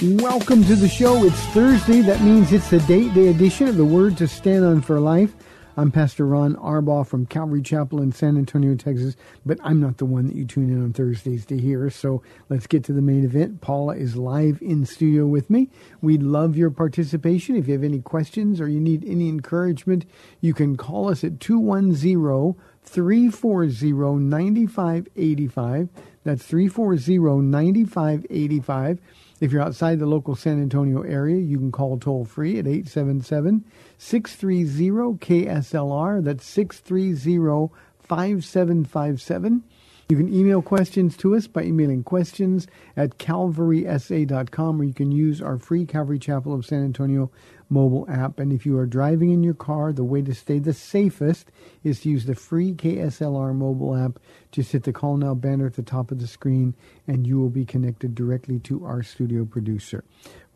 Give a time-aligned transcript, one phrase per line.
[0.00, 1.24] Welcome to the show.
[1.24, 2.02] It's Thursday.
[2.02, 5.34] That means it's the date day edition of the Word to Stand on for Life.
[5.76, 10.04] I'm Pastor Ron Arbaugh from Calvary Chapel in San Antonio, Texas, but I'm not the
[10.04, 11.90] one that you tune in on Thursdays to hear.
[11.90, 13.60] So let's get to the main event.
[13.60, 15.68] Paula is live in studio with me.
[16.00, 17.56] We'd love your participation.
[17.56, 20.04] If you have any questions or you need any encouragement,
[20.40, 22.54] you can call us at 210
[22.84, 25.88] 340 9585.
[26.22, 29.00] That's 340 9585.
[29.40, 33.64] If you're outside the local San Antonio area, you can call toll free at 877
[33.96, 36.24] 630 KSLR.
[36.24, 39.62] That's 630 5757.
[40.08, 42.66] You can email questions to us by emailing questions
[42.96, 47.30] at calvarysa.com or you can use our free Calvary Chapel of San Antonio
[47.68, 48.38] mobile app.
[48.38, 51.50] And if you are driving in your car, the way to stay the safest
[51.84, 54.18] is to use the free KSLR mobile app.
[54.52, 56.74] Just hit the Call Now banner at the top of the screen
[57.06, 60.04] and you will be connected directly to our studio producer.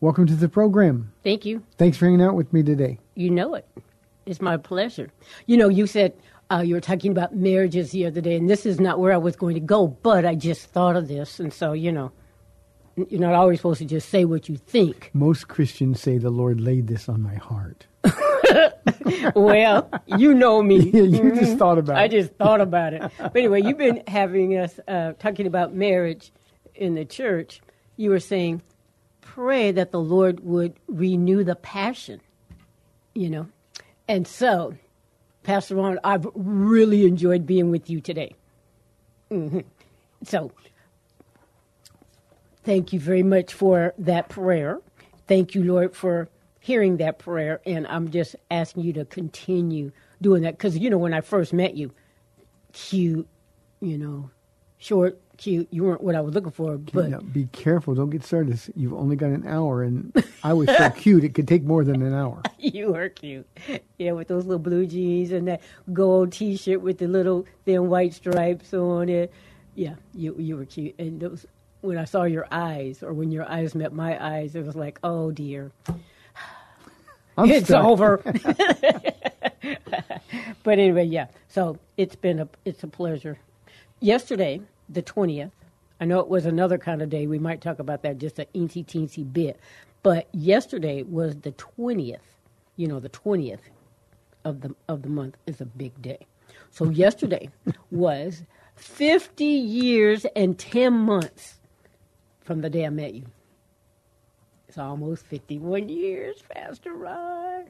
[0.00, 1.12] Welcome to the program.
[1.22, 1.62] Thank you.
[1.78, 2.98] Thanks for hanging out with me today.
[3.14, 3.66] You know it.
[4.26, 5.10] It's my pleasure.
[5.46, 6.14] You know, you said
[6.50, 9.16] uh, you were talking about marriages the other day, and this is not where I
[9.16, 11.40] was going to go, but I just thought of this.
[11.40, 12.12] And so, you know,
[12.97, 15.10] you're not always supposed to just say what you think.
[15.14, 17.86] Most Christians say the Lord laid this on my heart.
[19.34, 20.91] well, you know me.
[20.92, 22.10] Yeah, you just thought about I it.
[22.10, 23.03] just thought about it.
[23.19, 26.32] But anyway, you've been having us uh, talking about marriage
[26.75, 27.60] in the church.
[27.97, 28.62] You were saying,
[29.20, 32.20] pray that the Lord would renew the passion,
[33.14, 33.47] you know.
[34.09, 34.74] And so,
[35.44, 38.34] Pastor Ron, I've really enjoyed being with you today.
[39.30, 39.60] hmm
[40.24, 40.53] So,
[42.64, 44.80] thank you very much for that prayer.
[45.26, 46.28] Thank you, Lord, for
[46.60, 47.60] hearing that prayer.
[47.66, 50.56] And I'm just asking you to continue doing that.
[50.56, 51.92] Because, you know, when I first met you,
[52.72, 53.28] cute,
[53.80, 54.30] you know,
[54.78, 56.78] short, cute, you weren't what I was looking for.
[56.78, 57.94] But Now, be careful.
[57.94, 58.60] Don't get started.
[58.76, 60.12] You've only got an hour, and
[60.44, 62.42] I was so cute, it could take more than an hour.
[62.58, 63.46] you were cute.
[63.98, 65.60] Yeah, with those little blue jeans and that
[65.92, 69.32] gold T-shirt with the little thin white stripes on it.
[69.74, 70.94] Yeah, you you were cute.
[70.98, 71.46] And those
[71.82, 74.98] when I saw your eyes, or when your eyes met my eyes, it was like,
[75.04, 75.72] oh dear,
[77.37, 77.84] I'm it's stuck.
[77.84, 78.22] over.
[80.65, 81.26] but anyway, yeah.
[81.48, 83.38] So it's been a it's a pleasure.
[84.00, 85.53] Yesterday, the twentieth.
[86.00, 87.26] I know it was another kind of day.
[87.26, 89.60] We might talk about that just a eensy teensy bit.
[90.03, 92.37] But yesterday was the twentieth.
[92.76, 93.62] You know, the twentieth
[94.44, 96.26] of the of the month is a big day.
[96.71, 97.50] So yesterday
[97.91, 98.42] was
[98.76, 101.59] fifty years and ten months
[102.44, 103.25] from the day I met you.
[104.69, 107.66] It's almost fifty-one years, Pastor Raj.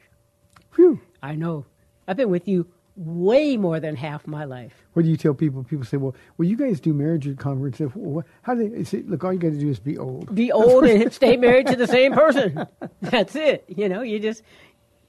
[0.74, 1.00] Phew.
[1.22, 1.66] I know.
[2.06, 2.66] I've been with you
[2.96, 4.72] way more than half my life.
[4.92, 5.64] What do you tell people?
[5.64, 7.90] People say, "Well, well, you guys do marriage conferences.
[8.42, 9.02] How do they say?
[9.06, 11.76] Look, all you got to do is be old." Be old and stay married to
[11.76, 12.66] the same person.
[13.00, 13.64] That's it.
[13.69, 14.42] You know, you just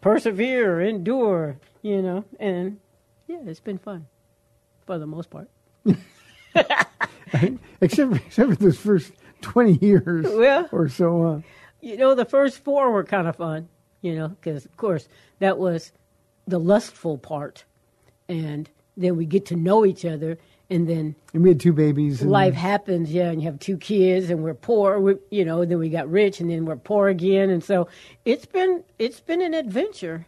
[0.01, 2.80] persevere, endure, you know, and
[3.27, 4.07] yeah, it's been fun
[4.86, 5.50] for the most part.
[7.81, 9.13] except, except for those first
[9.44, 11.22] twenty years Well- or so.
[11.22, 11.44] on.
[11.81, 13.68] You know, the first four were kind of fun,
[14.01, 15.07] you know, because of course
[15.40, 15.92] that was
[16.48, 17.66] the lustful part.
[18.30, 20.38] And then we get to know each other,
[20.69, 22.22] and then And we had two babies.
[22.22, 25.66] And life happens, yeah, and you have two kids, and we're poor, we, you know.
[25.66, 27.88] Then we got rich, and then we're poor again, and so
[28.24, 30.25] it's been it's been an adventure.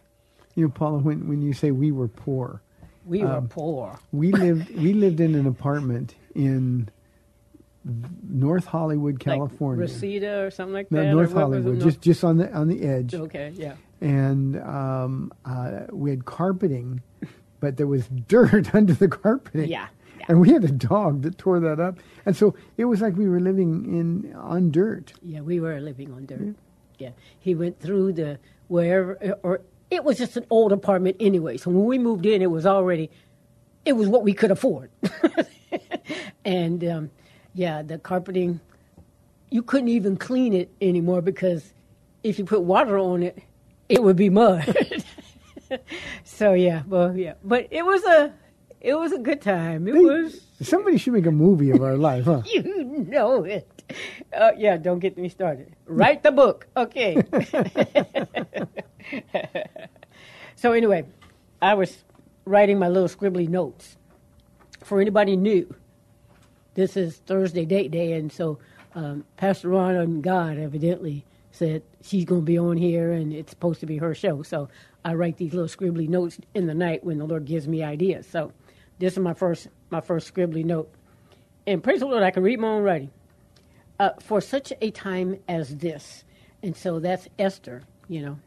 [0.56, 2.60] You know, Paula, when when you say we were poor,
[3.06, 3.98] We were um, poor.
[4.12, 6.88] we lived we lived in an apartment in
[8.28, 9.84] North Hollywood, California.
[9.84, 11.06] like Reseda or something like that.
[11.06, 11.62] or North what was it?
[11.62, 13.14] Hollywood, just just on the on the edge.
[13.14, 13.74] okay, yeah.
[14.00, 17.00] and um, uh, we had carpeting,
[17.60, 19.68] but there was dirt under the carpeting.
[19.68, 19.86] Yeah,
[20.18, 20.26] yeah.
[20.28, 23.28] And we had a dog that tore that up, and so it was like we
[23.28, 25.12] were living in on dirt.
[25.22, 26.56] Yeah, we were living on dirt.
[26.98, 28.38] Yeah, he went through the
[28.68, 29.60] wherever, or
[29.90, 31.56] it was just an old apartment anyway.
[31.56, 33.10] So when we moved in, it was already,
[33.84, 34.90] it was what we could afford.
[36.44, 37.10] and um,
[37.56, 38.60] yeah, the carpeting,
[39.50, 41.72] you couldn't even clean it anymore because
[42.22, 43.42] if you put water on it,
[43.88, 44.76] it would be mud.
[46.24, 48.32] so yeah, well yeah, but it was a,
[48.80, 49.88] it was a good time.
[49.88, 50.42] It was.
[50.60, 52.42] Somebody should make a movie of our life, huh?
[52.46, 52.62] You
[53.08, 53.68] know it.
[54.36, 55.74] Uh, yeah, don't get me started.
[55.86, 56.66] Write the book.
[56.76, 57.22] Okay.
[60.56, 61.04] so, anyway,
[61.62, 62.04] I was
[62.44, 63.96] writing my little scribbly notes.
[64.82, 65.72] For anybody new,
[66.76, 68.58] this is Thursday date day, and so
[68.94, 73.50] um, Pastor Ron and God evidently said she's going to be on here, and it's
[73.50, 74.42] supposed to be her show.
[74.42, 74.68] So
[75.02, 78.26] I write these little scribbly notes in the night when the Lord gives me ideas.
[78.26, 78.52] So
[78.98, 80.92] this is my first my first scribbly note,
[81.66, 83.10] and praise the Lord, I can read my own writing.
[83.98, 86.24] Uh, for such a time as this,
[86.62, 88.38] and so that's Esther, you know,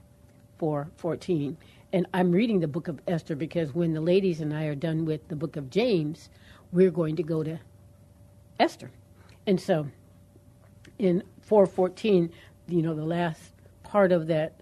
[0.60, 1.58] for fourteen.
[1.92, 5.06] And I'm reading the book of Esther because when the ladies and I are done
[5.06, 6.30] with the book of James,
[6.72, 7.60] we're going to go to
[8.60, 8.92] Esther.
[9.48, 9.88] And so
[10.98, 12.32] in 414,
[12.68, 13.54] you know, the last
[13.84, 14.60] part of that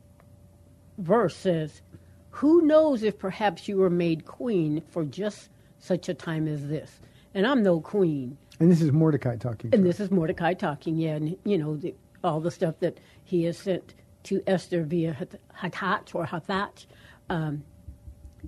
[0.98, 1.82] verse says,
[2.30, 5.50] Who knows if perhaps you were made queen for just
[5.80, 7.00] such a time as this?
[7.34, 8.38] And I'm no queen.
[8.60, 9.74] And this is Mordecai talking.
[9.74, 11.94] And this is Mordecai talking, yeah, and you know the,
[12.24, 13.94] all the stuff that he has sent
[14.24, 15.16] to Esther via
[15.62, 16.86] Hatach or Hathach
[17.30, 17.64] um,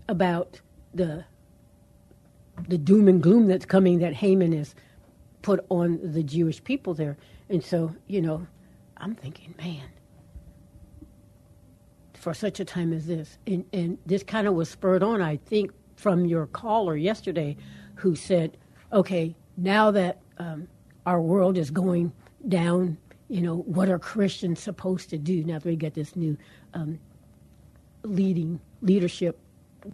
[0.08, 0.60] about
[0.94, 1.26] the
[2.68, 4.76] the doom and gloom that's coming that Haman has
[5.42, 7.18] put on the Jewish people there.
[7.50, 8.46] And so, you know,
[8.98, 9.86] I'm thinking, man,
[12.14, 15.38] for such a time as this, and, and this kind of was spurred on, I
[15.38, 17.56] think, from your caller yesterday
[17.96, 18.58] who said,
[18.94, 20.68] okay, now that um,
[21.06, 22.12] our world is going
[22.48, 22.98] down,
[23.28, 26.38] you know, what are Christians supposed to do now that we get this new
[26.74, 27.00] um,
[28.04, 29.40] leading leadership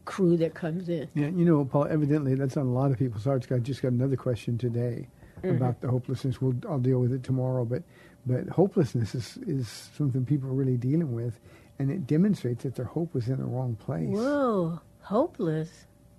[0.06, 1.10] crew that comes in?
[1.16, 1.88] Yeah, you know, Paul.
[1.90, 3.48] Evidently, that's on a lot of people's hearts.
[3.52, 5.08] I just got another question today
[5.48, 5.58] Mm-hmm.
[5.58, 6.42] about the hopelessness.
[6.42, 7.84] We'll I'll deal with it tomorrow, but
[8.26, 11.40] but hopelessness is is something people are really dealing with,
[11.80, 14.10] and it demonstrates that their hope was in the wrong place.
[14.10, 15.70] Whoa, hopeless.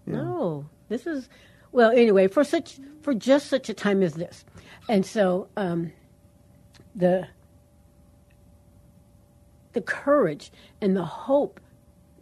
[0.07, 0.17] Yeah.
[0.17, 1.29] No, this is
[1.73, 1.91] well.
[1.91, 4.45] Anyway, for such for just such a time as this,
[4.89, 5.93] and so um,
[6.95, 7.29] the
[9.73, 10.51] the courage
[10.81, 11.61] and the hope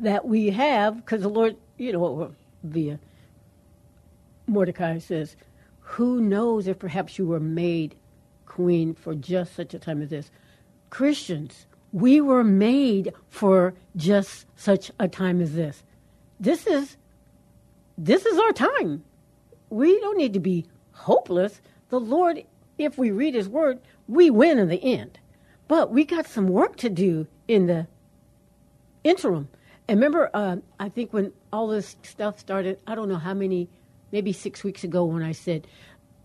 [0.01, 2.35] that we have, because the Lord, you know,
[2.65, 2.99] via
[4.47, 5.37] Mordecai says,
[5.96, 7.94] "Who knows if perhaps you were made
[8.46, 10.31] queen for just such a time as this?"
[10.91, 15.85] Christians, we were made for just such a time as this.
[16.41, 16.96] This is
[17.96, 19.05] this is our time.
[19.70, 21.61] We don't need to be hopeless.
[21.91, 22.44] The Lord,
[22.79, 25.19] if we read His Word, we win in the end.
[25.69, 27.87] But we got some work to do in the
[29.05, 29.48] interim.
[29.86, 33.69] And remember, uh, I think when all this stuff started, I don't know how many,
[34.15, 35.67] maybe six weeks ago, when I said,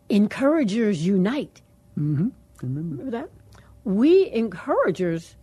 [0.10, 1.62] "Encouragers unite."
[1.98, 2.27] Mm-hmm.
[2.62, 2.96] Remember?
[2.96, 3.29] Remember that?
[3.84, 5.36] We encouragers,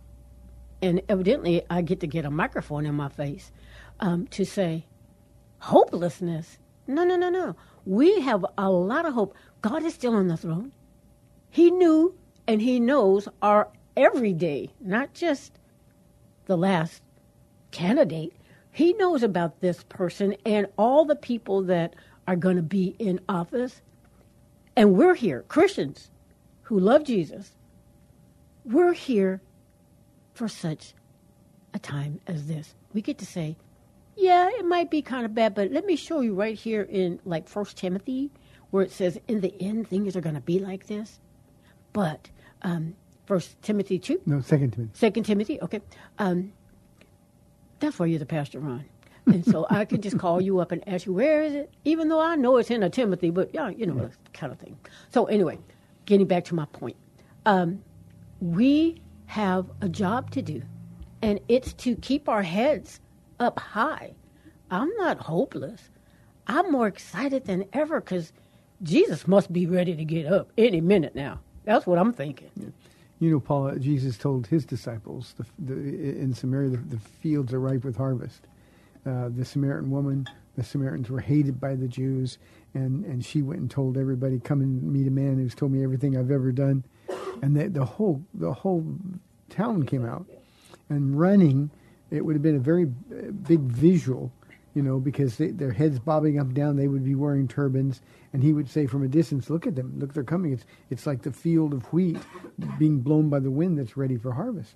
[0.81, 3.51] and evidently I get to get a microphone in my face
[3.99, 4.85] um, to say,
[5.59, 6.57] hopelessness.
[6.87, 7.55] No, no, no, no.
[7.85, 9.35] We have a lot of hope.
[9.61, 10.71] God is still on the throne.
[11.49, 12.15] He knew
[12.47, 15.59] and He knows our everyday, not just
[16.45, 17.03] the last
[17.71, 18.33] candidate.
[18.71, 21.95] He knows about this person and all the people that
[22.27, 23.81] are going to be in office.
[24.75, 26.11] And we're here, Christians
[26.63, 27.51] who love Jesus.
[28.65, 29.41] We're here
[30.33, 30.93] for such
[31.73, 32.75] a time as this.
[32.93, 33.55] We get to say,
[34.17, 37.19] yeah, it might be kind of bad, but let me show you right here in
[37.23, 38.31] like First Timothy,
[38.71, 41.19] where it says, in the end, things are going to be like this.
[41.93, 42.29] But
[42.63, 44.91] um, First Timothy two, No, Second Timothy.
[44.93, 45.81] Second Timothy, okay.
[46.19, 46.51] Um,
[47.79, 48.85] that's why you're the pastor, Ron.
[49.27, 51.73] And so I could just call you up and ask you, where is it?
[51.85, 54.59] Even though I know it's in a Timothy, but yeah, you know, that kind of
[54.59, 54.77] thing.
[55.09, 55.59] So anyway,
[56.05, 56.95] getting back to my point.
[57.45, 57.81] Um,
[58.39, 60.61] we have a job to do,
[61.21, 62.99] and it's to keep our heads
[63.39, 64.13] up high.
[64.71, 65.89] I'm not hopeless.
[66.47, 68.31] I'm more excited than ever because
[68.83, 71.39] Jesus must be ready to get up any minute now.
[71.65, 72.73] That's what I'm thinking.
[73.19, 77.59] You know, Paul, Jesus told his disciples the, the, in Samaria, the, the fields are
[77.59, 78.47] ripe with harvest.
[79.07, 82.39] Uh, the Samaritan woman, the Samaritans were hated by the Jews,
[82.73, 85.81] and, and she went and told everybody, "Come and meet a man who's told me
[85.81, 86.83] everything I've ever done."
[87.41, 88.85] And the, the whole the whole
[89.49, 90.25] town came out,
[90.89, 91.69] and running.
[92.09, 94.31] It would have been a very uh, big visual,
[94.73, 96.75] you know, because they, their heads bobbing up and down.
[96.75, 98.01] They would be wearing turbans,
[98.33, 99.93] and he would say from a distance, "Look at them!
[99.99, 100.51] Look, they're coming!
[100.51, 102.17] It's it's like the field of wheat
[102.77, 104.75] being blown by the wind that's ready for harvest."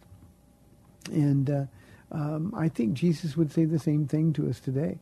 [1.11, 1.65] And uh,
[2.11, 4.97] um, I think Jesus would say the same thing to us today.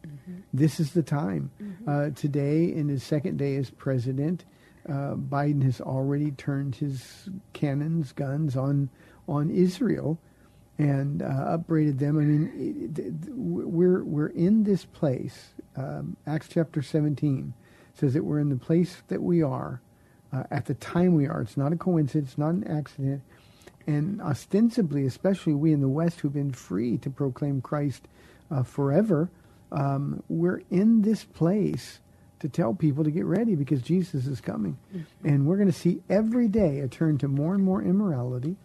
[0.54, 1.52] This is the time.
[1.88, 4.46] Uh, today, in his second day as president,
[4.88, 8.90] uh, Biden has already turned his cannons, guns on
[9.28, 10.18] on Israel,
[10.78, 12.18] and uh, upbraided them.
[12.18, 15.50] I mean, it, it, we're we're in this place.
[15.76, 17.54] Um, Acts chapter seventeen
[17.94, 19.82] says that we're in the place that we are
[20.32, 21.42] uh, at the time we are.
[21.42, 23.22] It's not a coincidence, It's not an accident.
[23.90, 28.08] And ostensibly, especially we in the West who've been free to proclaim Christ
[28.52, 29.32] uh, forever,
[29.72, 32.00] um, we're in this place
[32.40, 34.78] to tell people to get ready because Jesus is coming.
[35.24, 38.58] And we're going to see every day a turn to more and more immorality.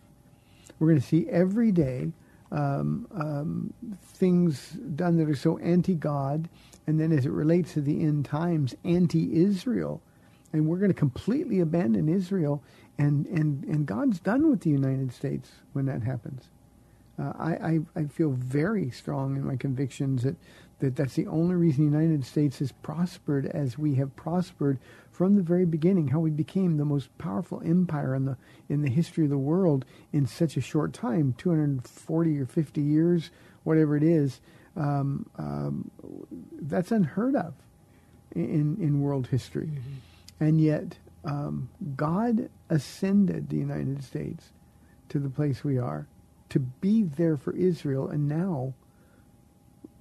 [0.78, 2.12] We're going to see every day
[2.52, 3.72] um, um,
[4.20, 6.50] things done that are so anti-God,
[6.86, 10.02] and then as it relates to the end times, anti-Israel.
[10.52, 12.62] And we're going to completely abandon Israel,
[12.98, 16.48] and, and, and God's done with the United States when that happens.
[17.18, 20.36] Uh, I, I, I feel very strong in my convictions that,
[20.80, 24.78] that that's the only reason the United States has prospered as we have prospered
[25.12, 28.36] from the very beginning, how we became the most powerful empire in the,
[28.68, 33.30] in the history of the world in such a short time, 240 or 50 years,
[33.62, 34.40] whatever it is.
[34.76, 35.90] Um, um,
[36.60, 37.54] that's unheard of
[38.34, 39.70] in, in world history.
[40.40, 44.52] And yet, um, God ascended the United States
[45.08, 46.06] to the place we are
[46.50, 48.74] to be there for Israel, and now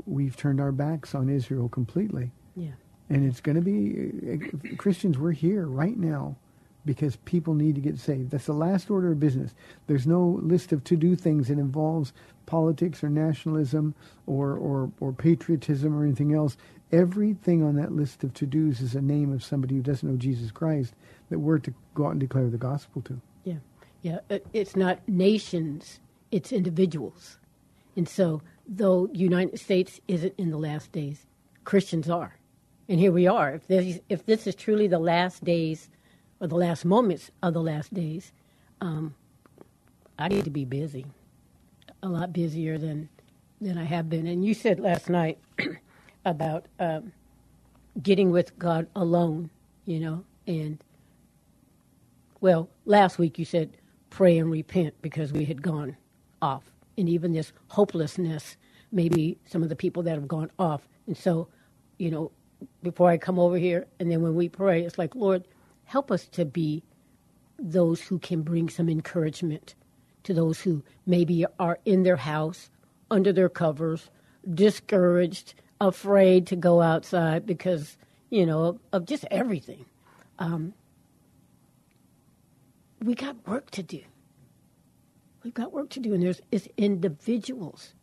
[0.06, 2.32] we've turned our backs on Israel completely.
[2.56, 2.72] Yeah.
[3.10, 5.18] And it's going to be uh, Christians.
[5.18, 6.36] We're here right now
[6.86, 8.32] because people need to get saved.
[8.32, 9.54] That's the last order of business.
[9.88, 12.12] There's no list of to-do things that involves
[12.46, 13.96] politics or nationalism
[14.28, 16.58] or, or, or patriotism or anything else.
[16.94, 20.52] Everything on that list of to-dos is a name of somebody who doesn't know Jesus
[20.52, 20.94] Christ
[21.32, 23.20] that we're to go out and declare the gospel to.
[23.44, 23.56] Yeah,
[24.04, 24.20] yeah.
[24.54, 26.00] It's not nations;
[26.32, 27.40] it's individuals.
[27.96, 31.26] And so, though United States isn't in the last days,
[31.64, 32.38] Christians are,
[32.88, 33.56] and here we are.
[33.56, 35.90] If this if this is truly the last days,
[36.40, 38.32] or the last moments of the last days,
[38.82, 39.16] um,
[40.20, 41.08] I need to be busy,
[42.04, 43.10] a lot busier than
[43.60, 44.28] than I have been.
[44.28, 45.40] And you said last night
[46.26, 47.14] about um,
[48.02, 49.50] getting with God alone,
[49.86, 50.80] you know, and
[52.42, 53.78] well, last week you said
[54.10, 55.98] pray and repent because we had gone
[56.42, 56.64] off.
[56.98, 58.58] And even this hopelessness,
[58.92, 60.88] maybe some of the people that have gone off.
[61.08, 61.48] And so,
[61.98, 62.32] you know,
[62.84, 65.46] before I come over here, and then when we pray, it's like, Lord,
[65.86, 66.84] help us to be
[67.60, 69.76] those who can bring some encouragement
[70.24, 72.70] to those who maybe are in their house,
[73.12, 74.10] under their covers,
[74.54, 77.98] discouraged, afraid to go outside because,
[78.30, 79.86] you know, of, of just everything.
[80.40, 80.74] Um,
[83.02, 84.02] we got work to do.
[85.44, 87.94] We've got work to do, and there's it's individuals,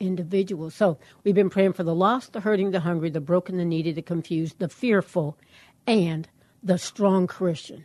[0.00, 0.74] individuals.
[0.74, 3.92] So we've been praying for the lost, the hurting, the hungry, the broken, the needy,
[3.92, 5.38] the confused, the fearful,
[5.86, 6.28] and
[6.62, 7.84] the strong Christian.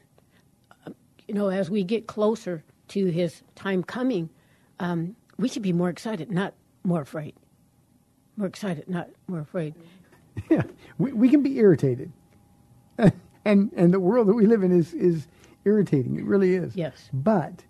[0.86, 0.96] Um,
[1.28, 4.30] You know, as we get closer to His time coming,
[4.80, 7.36] um, we should be more excited, not more afraid.
[8.38, 9.75] More excited, not more afraid.
[10.50, 10.63] Yeah,
[10.98, 12.12] we, we can be irritated,
[13.46, 15.30] and and the world that we live in is is
[15.63, 16.18] irritating.
[16.18, 16.75] It really is.
[16.75, 17.10] Yes.
[17.13, 17.63] But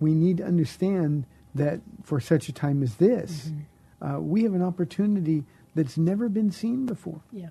[0.00, 3.52] we need to understand that for such a time as this,
[4.00, 7.20] uh, we have an opportunity that's never been seen before.
[7.32, 7.48] Yeah.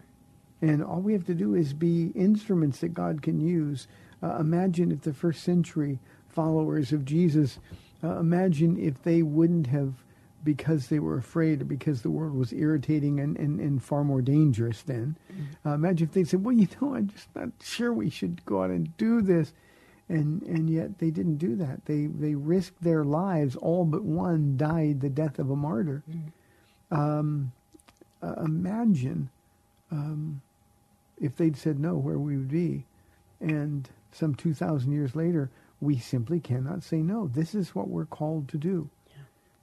[0.62, 3.88] And all we have to do is be instruments that God can use.
[4.22, 7.60] Uh, imagine if the first century followers of Jesus,
[8.04, 9.94] uh, imagine if they wouldn't have,
[10.44, 14.22] because they were afraid or because the world was irritating and, and, and far more
[14.22, 15.16] dangerous then.
[15.66, 18.64] Uh, imagine if they said, well, you know, I'm just not sure we should go
[18.64, 19.54] out and do this.
[20.08, 21.86] And, and yet they didn't do that.
[21.86, 23.56] They, they risked their lives.
[23.56, 26.04] All but one died the death of a martyr.
[26.90, 27.52] Um,
[28.24, 29.30] uh, imagine
[29.92, 30.42] um,
[31.22, 32.86] if they'd said no, where we would be.
[33.40, 37.28] And some 2,000 years later, we simply cannot say no.
[37.28, 38.90] This is what we're called to do.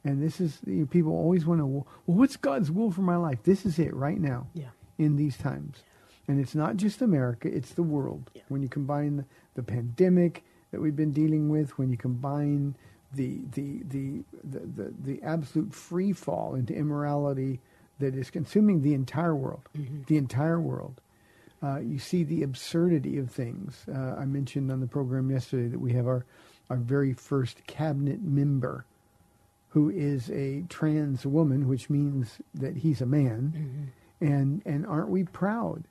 [0.07, 3.17] And this is, you know, people always want to, well, what's God's will for my
[3.17, 3.43] life?
[3.43, 4.69] This is it right now Yeah.
[4.99, 5.83] in these times.
[6.29, 8.31] And it's not just America, it's the world.
[8.49, 12.77] When you combine the, the pandemic that we've been dealing with, when you combine
[13.13, 17.61] the, the, the, the, the, the absolute free fall into immorality
[17.99, 19.63] that is consuming the entire world,
[20.07, 21.01] the entire world,
[21.63, 23.85] uh, you see the absurdity of things.
[23.93, 26.25] Uh, I mentioned on the program yesterday that we have our,
[26.71, 28.85] our very first cabinet member
[29.71, 33.53] who is a trans woman, which means that he's a man.
[33.57, 34.33] Mm-hmm.
[34.33, 35.85] And, and aren't we proud?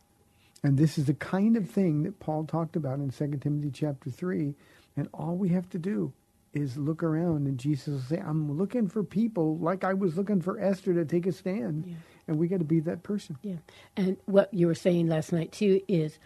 [0.63, 4.10] And this is the kind of thing that Paul talked about in 2 Timothy chapter
[4.10, 4.55] 3.
[4.98, 6.12] And all we have to do
[6.55, 10.41] is look around and Jesus will say, I'm looking for people like I was looking
[10.41, 11.96] for Esther to take a stand.
[12.27, 13.38] And we got to be that person.
[13.44, 13.58] Yeah.
[13.96, 16.17] And what you were saying last night too is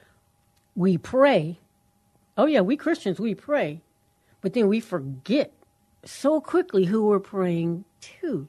[0.75, 1.60] we pray.
[2.38, 3.82] Oh yeah, we Christians we pray,
[4.39, 5.51] but then we forget
[6.06, 8.48] so quickly who we're praying to.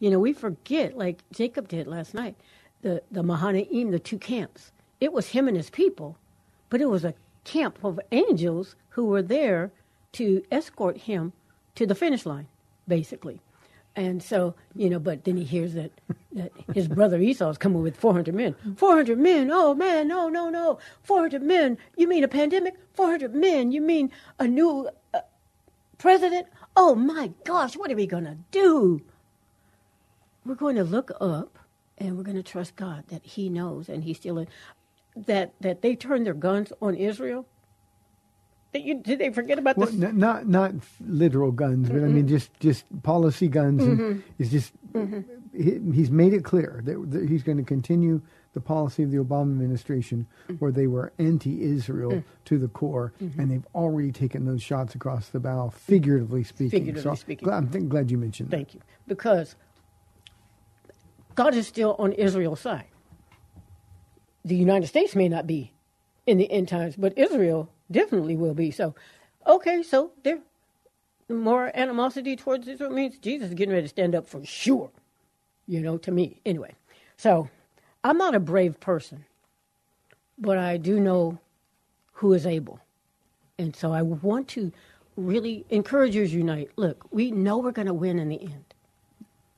[0.00, 2.36] You know, we forget like Jacob did last night.
[2.82, 4.72] The the Mahanaim, the two camps.
[5.00, 6.18] It was him and his people,
[6.68, 7.14] but it was a
[7.44, 9.70] camp of angels who were there
[10.12, 11.32] to escort him
[11.74, 12.46] to the finish line,
[12.86, 13.40] basically.
[13.96, 15.92] And so, you know, but then he hears that,
[16.32, 18.54] that his brother Esau is coming with 400 men.
[18.76, 19.50] 400 men?
[19.52, 20.78] Oh, man, no, no, no.
[21.02, 21.78] 400 men?
[21.96, 22.74] You mean a pandemic?
[22.94, 23.70] 400 men?
[23.70, 25.20] You mean a new uh,
[25.98, 26.48] president?
[26.76, 29.00] Oh, my gosh, what are we going to do?
[30.44, 31.58] We're going to look up
[31.98, 34.48] and we're going to trust God that he knows and he's still in.
[35.16, 37.46] That, that they turned their guns on Israel.
[38.72, 40.02] That you, did they forget about Well, this?
[40.02, 40.72] n- not not
[41.06, 43.84] literal guns, but I mean just just policy guns.
[43.84, 44.20] And mm-hmm.
[44.36, 45.20] it's just mm-hmm.
[45.56, 48.20] he, he's made it clear that, that he's going to continue
[48.54, 50.58] the policy of the Obama administration, mm.
[50.58, 52.24] where they were anti-Israel mm.
[52.46, 53.38] to the core, mm-hmm.
[53.40, 56.70] and they've already taken those shots across the bow, figuratively speaking.
[56.70, 57.50] Figuratively so speaking.
[57.50, 58.56] I'm th- glad you mentioned that.
[58.56, 58.80] Thank you.
[59.06, 59.56] Because
[61.34, 62.86] God is still on Israel's side.
[64.44, 65.72] The United States may not be
[66.26, 68.70] in the end times, but Israel definitely will be.
[68.70, 68.94] So,
[69.46, 70.38] okay, so there
[71.28, 74.90] more animosity towards Israel means Jesus is getting ready to stand up for sure.
[75.66, 76.74] You know, to me anyway.
[77.16, 77.48] So,
[78.04, 79.24] I'm not a brave person,
[80.38, 81.38] but I do know
[82.12, 82.78] who is able.
[83.58, 84.72] And so I want to
[85.16, 86.70] really encourage us unite.
[86.76, 88.64] Look, we know we're going to win in the end.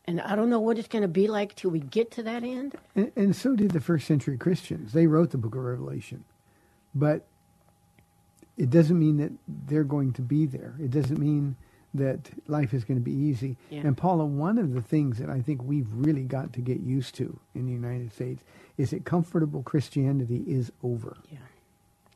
[0.07, 2.45] And I don't know what it's going to be like till we get to that
[2.45, 2.77] end.
[2.95, 4.93] And, and so did the first century Christians.
[4.93, 6.25] They wrote the book of Revelation.
[6.95, 7.27] But
[8.57, 10.77] it doesn't mean that they're going to be there.
[10.81, 11.57] It doesn't mean
[11.97, 13.57] that life is going to be easy.
[13.71, 13.83] Yeah.
[13.83, 17.15] And Paula, one of the things that I think we've really got to get used
[17.17, 18.43] to in the United States
[18.79, 21.17] is that comfortable Christianity is over.
[21.31, 21.39] Yeah.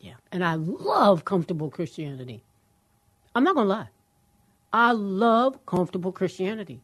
[0.01, 0.14] Yeah.
[0.33, 2.43] And I love comfortable Christianity.
[3.35, 3.88] I'm not going to lie.
[4.73, 6.81] I love comfortable Christianity.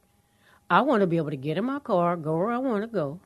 [0.68, 2.88] I want to be able to get in my car, go where I want to
[2.88, 3.20] go.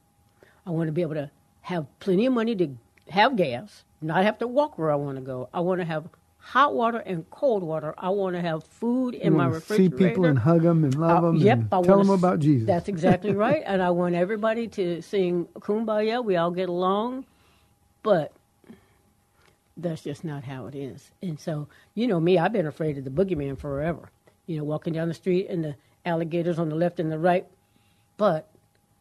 [0.66, 1.30] I want to be able to
[1.62, 2.76] have plenty of money to
[3.08, 5.48] have gas, not have to walk where I want to go.
[5.52, 6.08] I want to have
[6.50, 7.94] hot water and cold water.
[7.98, 10.08] I want to have food in You my wanna see refrigerator.
[10.08, 12.40] people and hug them and love Uh, them yep, and I tell them s- about
[12.40, 12.66] Jesus.
[12.66, 13.62] That's exactly right.
[13.66, 16.24] And I want everybody to sing Kumbaya.
[16.24, 17.26] We all get along.
[18.02, 18.32] But
[19.76, 21.10] that's just not how it is.
[21.22, 24.10] And so, you know me, I've been afraid of the boogeyman forever.
[24.46, 27.46] You know, walking down the street and the alligators on the left and the right.
[28.18, 28.48] But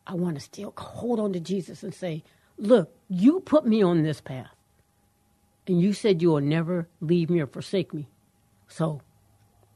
[0.07, 2.23] I want to still hold on to Jesus and say,
[2.57, 4.49] look, you put me on this path.
[5.69, 8.07] And you said you will never leave me or forsake me.
[8.67, 9.01] So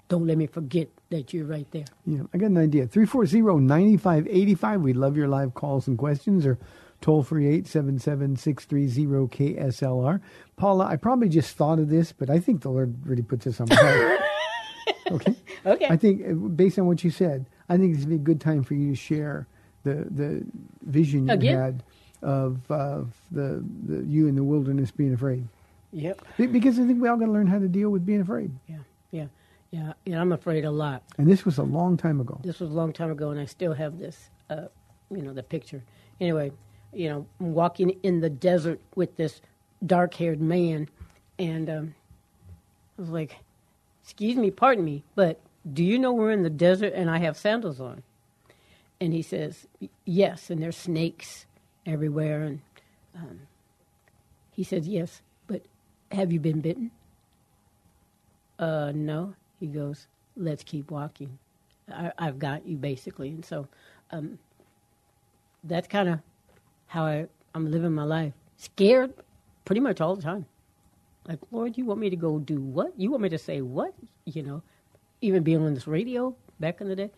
[0.09, 1.85] don't let me forget that you're right there.
[2.05, 2.87] Yeah, I got an idea.
[2.87, 4.81] 340-9585.
[4.81, 6.57] We love your live calls and questions or
[6.99, 10.19] toll free 877-630-KSLR.
[10.57, 13.61] Paula, I probably just thought of this, but I think the Lord really put this
[13.61, 14.19] on my heart.
[15.11, 15.35] okay?
[15.65, 15.87] Okay.
[15.89, 18.41] I think uh, based on what you said, I think this would be a good
[18.41, 19.45] time for you to share
[19.83, 20.43] the the
[20.81, 21.61] vision you Again?
[21.61, 21.83] had
[22.23, 23.01] of uh,
[23.31, 25.47] the, the you in the wilderness being afraid.
[25.93, 26.25] Yep.
[26.37, 28.51] Because I think we all got to learn how to deal with being afraid.
[28.67, 28.77] Yeah,
[29.11, 29.27] yeah,
[29.69, 29.93] yeah.
[30.05, 31.03] Yeah, I'm afraid a lot.
[31.17, 32.39] And this was a long time ago.
[32.43, 34.67] This was a long time ago, and I still have this, uh,
[35.11, 35.83] you know, the picture.
[36.19, 36.51] Anyway,
[36.91, 39.39] you know, I'm walking in the desert with this
[39.85, 40.89] dark-haired man,
[41.37, 41.95] and um,
[42.97, 43.37] I was like,
[44.03, 45.39] "Excuse me, pardon me, but
[45.71, 48.01] do you know we're in the desert and I have sandals on?"
[48.99, 49.67] And he says,
[50.05, 51.45] "Yes, and there's snakes
[51.85, 52.61] everywhere." And
[53.15, 53.41] um,
[54.51, 55.21] he says, "Yes,
[56.13, 56.91] have you been bitten?"
[58.59, 59.35] uh, no.
[59.59, 61.37] He goes, let's keep walking.
[61.91, 63.29] I, I've got you, basically.
[63.29, 63.67] And so
[64.11, 64.39] um,
[65.63, 66.19] that's kind of
[66.87, 68.33] how I, I'm living my life.
[68.57, 69.13] Scared
[69.65, 70.45] pretty much all the time.
[71.27, 72.93] Like, Lord, you want me to go do what?
[72.97, 73.93] You want me to say what?
[74.25, 74.63] You know,
[75.21, 77.11] even being on this radio back in the day.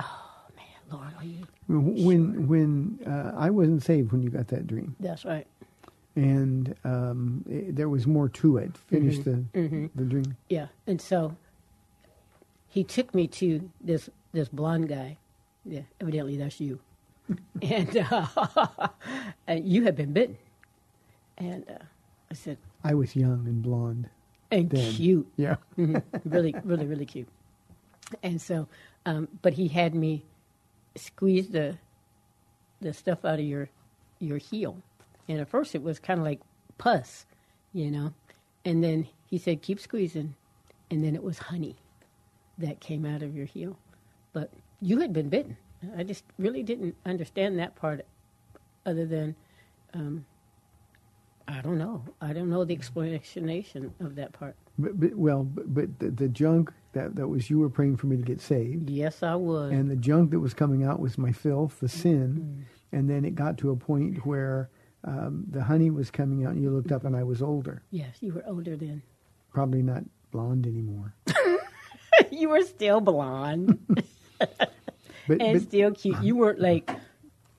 [0.00, 0.66] Oh, man,
[1.00, 1.46] Lord, are you?
[1.68, 4.96] When when uh, I wasn't saved when you got that dream.
[5.00, 5.46] That's right.
[6.16, 8.76] And um, it, there was more to it.
[8.76, 9.44] Finish the
[9.94, 10.36] the dream.
[10.48, 11.36] Yeah, and so
[12.68, 15.18] he took me to this this blonde guy.
[15.64, 16.78] Yeah, evidently that's you,
[17.62, 18.26] and, uh,
[19.46, 20.36] and you had been bitten.
[21.38, 21.78] And uh,
[22.30, 24.08] I said, I was young and blonde.
[24.50, 24.92] and Then.
[24.92, 25.56] cute, Yeah.
[25.76, 27.28] really, really, really cute.
[28.22, 28.68] And so,
[29.06, 30.24] um, but he had me
[30.96, 31.78] squeeze the
[32.80, 33.68] the stuff out of your
[34.20, 34.76] your heel,
[35.28, 36.40] and at first it was kind of like
[36.78, 37.26] pus,
[37.72, 38.12] you know,
[38.64, 40.34] and then he said keep squeezing,
[40.90, 41.76] and then it was honey
[42.58, 43.76] that came out of your heel,
[44.32, 45.56] but you had been bitten.
[45.96, 48.04] I just really didn't understand that part,
[48.86, 49.34] other than.
[49.92, 50.24] Um,
[51.46, 52.02] I don't know.
[52.22, 54.56] I don't know the explanation of that part.
[54.78, 58.06] But, but well, but, but the, the junk that that was you were praying for
[58.06, 59.70] me to get saved, Yes, I was.
[59.72, 63.34] and the junk that was coming out was my filth, the sin, and then it
[63.34, 64.70] got to a point where
[65.04, 68.16] um, the honey was coming out, and you looked up, and I was older, Yes,
[68.20, 69.02] you were older then.
[69.52, 71.14] probably not blonde anymore.
[72.30, 73.78] you were still blonde
[75.26, 76.22] But and but, still cute.
[76.22, 76.90] You weren't like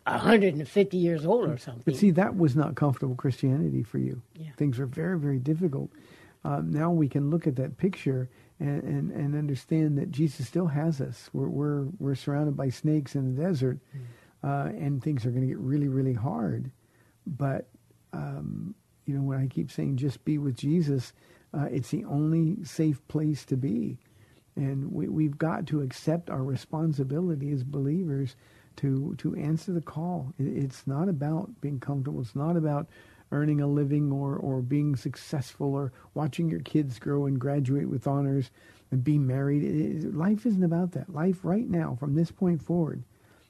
[0.06, 1.82] 150 years old or something.
[1.84, 4.22] but see, that was not comfortable Christianity for you.
[4.36, 4.52] Yeah.
[4.58, 5.90] Things were very very difficult.
[6.44, 8.30] Um, now we can look at that picture
[8.60, 11.30] and, and, and understand that Jesus still has us.
[11.34, 13.80] We're we're we're surrounded by snakes in the desert,
[14.44, 16.70] uh, and things are going to get really really hard.
[17.28, 17.68] But
[18.14, 21.14] um, you know, when I keep saying just be with Jesus,
[21.58, 23.98] uh, it's the only safe place to be,
[24.56, 28.36] and we, we've got to accept our responsibility as believers
[28.78, 30.34] to to answer the call.
[30.40, 32.22] It, it's not about being comfortable.
[32.22, 32.88] It's not about
[33.32, 38.08] earning a living or, or being successful or watching your kids grow and graduate with
[38.08, 38.52] honors
[38.92, 39.64] and be married.
[39.64, 41.14] It, it- life isn't about that.
[41.14, 43.04] Life right now, from this point forward,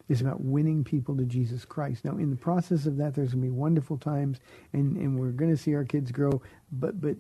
[0.10, 2.06] is about winning people to Jesus Christ.
[2.06, 4.40] Now, in the process of that, there's going to be wonderful times,
[4.74, 6.42] and, and we're going to see our kids grow,
[6.72, 7.18] but but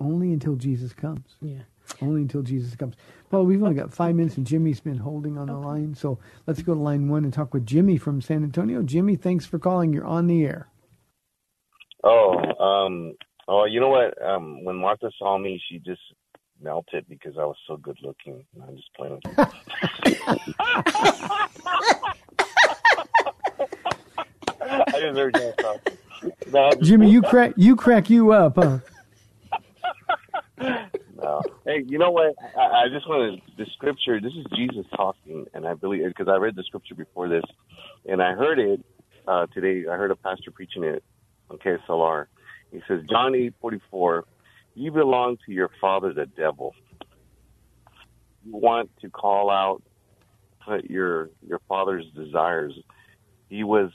[0.00, 1.36] only until Jesus comes.
[1.40, 1.62] yeah.
[2.00, 2.94] Only until Jesus comes.
[3.30, 5.94] Paul, we've only got five minutes, and Jimmy's been holding on the line.
[5.94, 8.82] So let's go to line one and talk with Jimmy from San Antonio.
[8.82, 9.92] Jimmy, thanks for calling.
[9.92, 10.68] You're on the air.
[12.04, 13.14] Oh, um,
[13.48, 14.20] oh, you know what?
[14.22, 16.00] Um, when Martha saw me, she just
[16.62, 18.44] melted because I was so good looking.
[18.62, 19.36] I'm just playing with you.
[24.60, 25.98] I just heard talking.
[26.46, 28.78] No, Jimmy, you crack you crack you up, huh?
[31.16, 31.44] No.
[31.66, 32.34] Hey, you know what?
[32.56, 34.20] I, I just want to the scripture.
[34.20, 37.44] This is Jesus talking, and I believe because I read the scripture before this,
[38.06, 38.80] and I heard it
[39.28, 39.88] uh, today.
[39.90, 41.02] I heard a pastor preaching it
[41.50, 42.26] on KSLR.
[42.72, 44.24] He says, John eight forty four,
[44.74, 46.74] you belong to your father, the devil.
[48.44, 49.82] You want to call out
[50.88, 52.72] your your father's desires.
[53.48, 53.90] He was.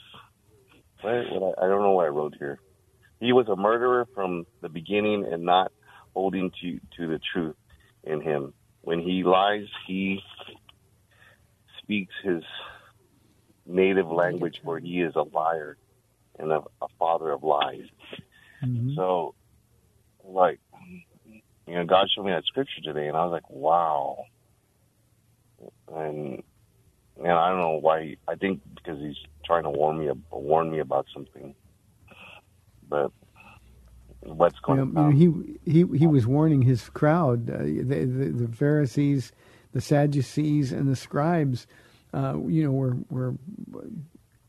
[1.00, 2.58] What, what I, I don't know what I wrote here.
[3.20, 5.72] He was a murderer from the beginning and not
[6.14, 7.56] holding to to the truth
[8.04, 8.54] in him.
[8.80, 10.20] When he lies, he
[11.82, 12.42] speaks his
[13.66, 15.76] native language, where he is a liar
[16.38, 17.86] and a, a father of lies.
[18.64, 18.94] Mm-hmm.
[18.94, 19.34] So,
[20.24, 20.60] like,
[21.68, 24.24] you know, God showed me that scripture today, and I was like, wow.
[25.94, 26.42] And
[27.18, 28.16] and I don't know why.
[28.26, 31.54] I think because he's trying to warn me warn me about something.
[32.88, 33.10] But
[34.20, 35.16] what's You going know, on?
[35.18, 39.32] you know, he he he was warning his crowd, uh, the, the the Pharisees,
[39.72, 41.66] the Sadducees, and the scribes.
[42.14, 43.34] Uh, you know, were were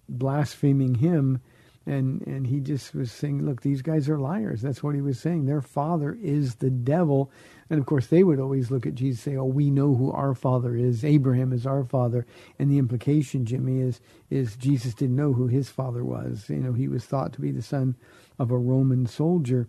[0.08, 1.42] blaspheming him,
[1.86, 5.20] and and he just was saying, "Look, these guys are liars." That's what he was
[5.20, 5.46] saying.
[5.46, 7.32] Their father is the devil,
[7.70, 10.12] and of course, they would always look at Jesus and say, "Oh, we know who
[10.12, 11.04] our father is.
[11.06, 12.26] Abraham is our father."
[12.60, 16.50] And the implication, Jimmy, is is Jesus didn't know who his father was.
[16.50, 17.96] You know, he was thought to be the son
[18.38, 19.68] of a Roman soldier,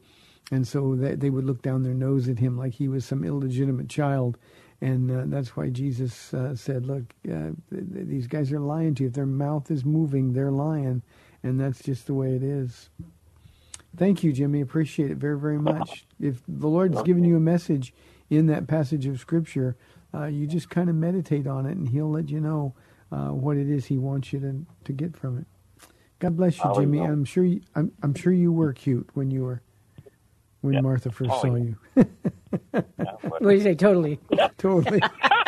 [0.50, 3.24] and so they, they would look down their nose at him like he was some
[3.24, 4.36] illegitimate child.
[4.82, 8.94] And uh, that's why Jesus uh, said, "Look, uh, th- th- these guys are lying
[8.96, 9.08] to you.
[9.08, 11.02] If their mouth is moving, they're lying,
[11.42, 12.90] and that's just the way it is."
[13.96, 14.60] Thank you, Jimmy.
[14.60, 16.06] Appreciate it very, very much.
[16.20, 17.92] If the Lord's given you a message
[18.30, 19.76] in that passage of Scripture,
[20.14, 22.74] uh, you just kind of meditate on it, and He'll let you know
[23.12, 25.46] uh, what it is He wants you to to get from it.
[26.20, 26.98] God bless you, Jimmy.
[26.98, 27.04] know.
[27.04, 29.62] I'm sure you, I'm, I'm sure you were cute when you were
[30.62, 30.80] when Yeah.
[30.82, 31.64] Martha first Oh, saw yeah.
[31.64, 31.76] you.
[32.98, 33.74] Yeah, What do you say?
[33.74, 34.20] Totally.
[34.58, 35.00] totally.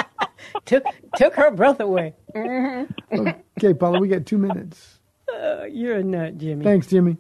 [0.66, 0.84] took
[1.16, 2.14] took her breath away.
[2.34, 3.28] Mm-hmm.
[3.58, 5.00] Okay, Paula, we got two minutes.
[5.32, 6.64] Uh, you're a nut, Jimmy.
[6.64, 7.16] Thanks, Jimmy.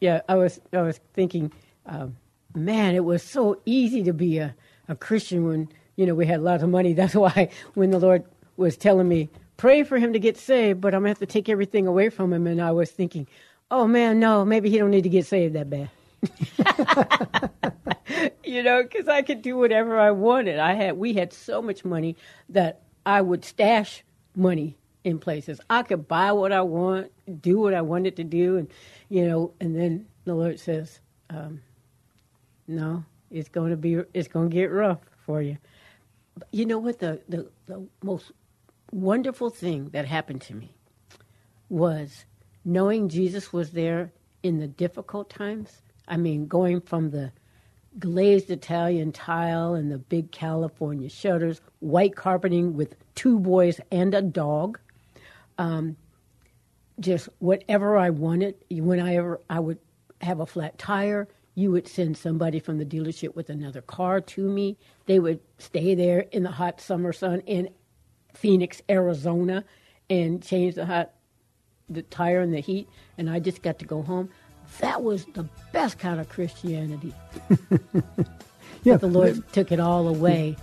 [0.00, 1.52] Yeah, I was I was thinking,
[1.86, 2.16] um,
[2.54, 4.54] man, it was so easy to be a,
[4.88, 6.92] a Christian when you know we had lots of money.
[6.94, 8.24] That's why when the Lord
[8.56, 11.50] was telling me pray for him to get saved, but I'm gonna have to take
[11.50, 12.46] everything away from him.
[12.46, 13.26] And I was thinking,
[13.70, 15.90] oh man, no, maybe he don't need to get saved that bad.
[18.44, 20.58] you know, because I could do whatever I wanted.
[20.58, 22.16] I had we had so much money
[22.48, 24.02] that I would stash
[24.34, 25.60] money in places.
[25.70, 27.10] I could buy what I want,
[27.40, 28.68] do what I wanted to do, and
[29.08, 31.62] you know, and then the Lord says, um,
[32.68, 35.58] "No, it's going to be, it's going to get rough for you."
[36.36, 36.98] But you know what?
[36.98, 38.32] The, the the most
[38.92, 40.74] wonderful thing that happened to me
[41.68, 42.24] was
[42.64, 45.82] knowing Jesus was there in the difficult times.
[46.08, 47.32] I mean, going from the
[47.98, 54.22] glazed Italian tile and the big California shutters, white carpeting with two boys and a
[54.22, 54.78] dog.
[55.60, 55.96] Um,
[56.98, 58.56] just whatever I wanted.
[58.70, 59.78] When I ever I would
[60.22, 64.48] have a flat tire, you would send somebody from the dealership with another car to
[64.48, 64.76] me.
[65.06, 67.70] They would stay there in the hot summer sun in
[68.34, 69.64] Phoenix, Arizona,
[70.08, 71.12] and change the hot
[71.88, 74.30] the tire in the heat, and I just got to go home.
[74.80, 77.14] That was the best kind of Christianity.
[78.82, 80.56] Yeah, but the Lord took it all away.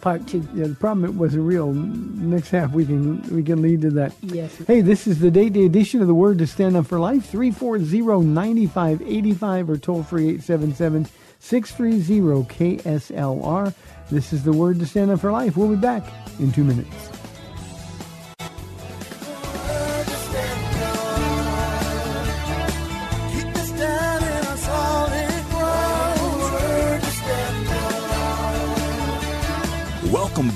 [0.00, 0.48] Part two.
[0.54, 1.70] Yeah, the problem it wasn't real.
[1.72, 4.14] Next half we can we can lead to that.
[4.22, 4.56] Yes.
[4.66, 7.30] Hey, this is the date day edition of the Word to Stand Up for Life.
[7.32, 11.06] 340-9585 or toll free 877
[11.40, 13.74] 630 KSLR.
[14.10, 15.56] This is the Word to Stand Up for Life.
[15.56, 16.04] We'll be back
[16.38, 17.10] in two minutes.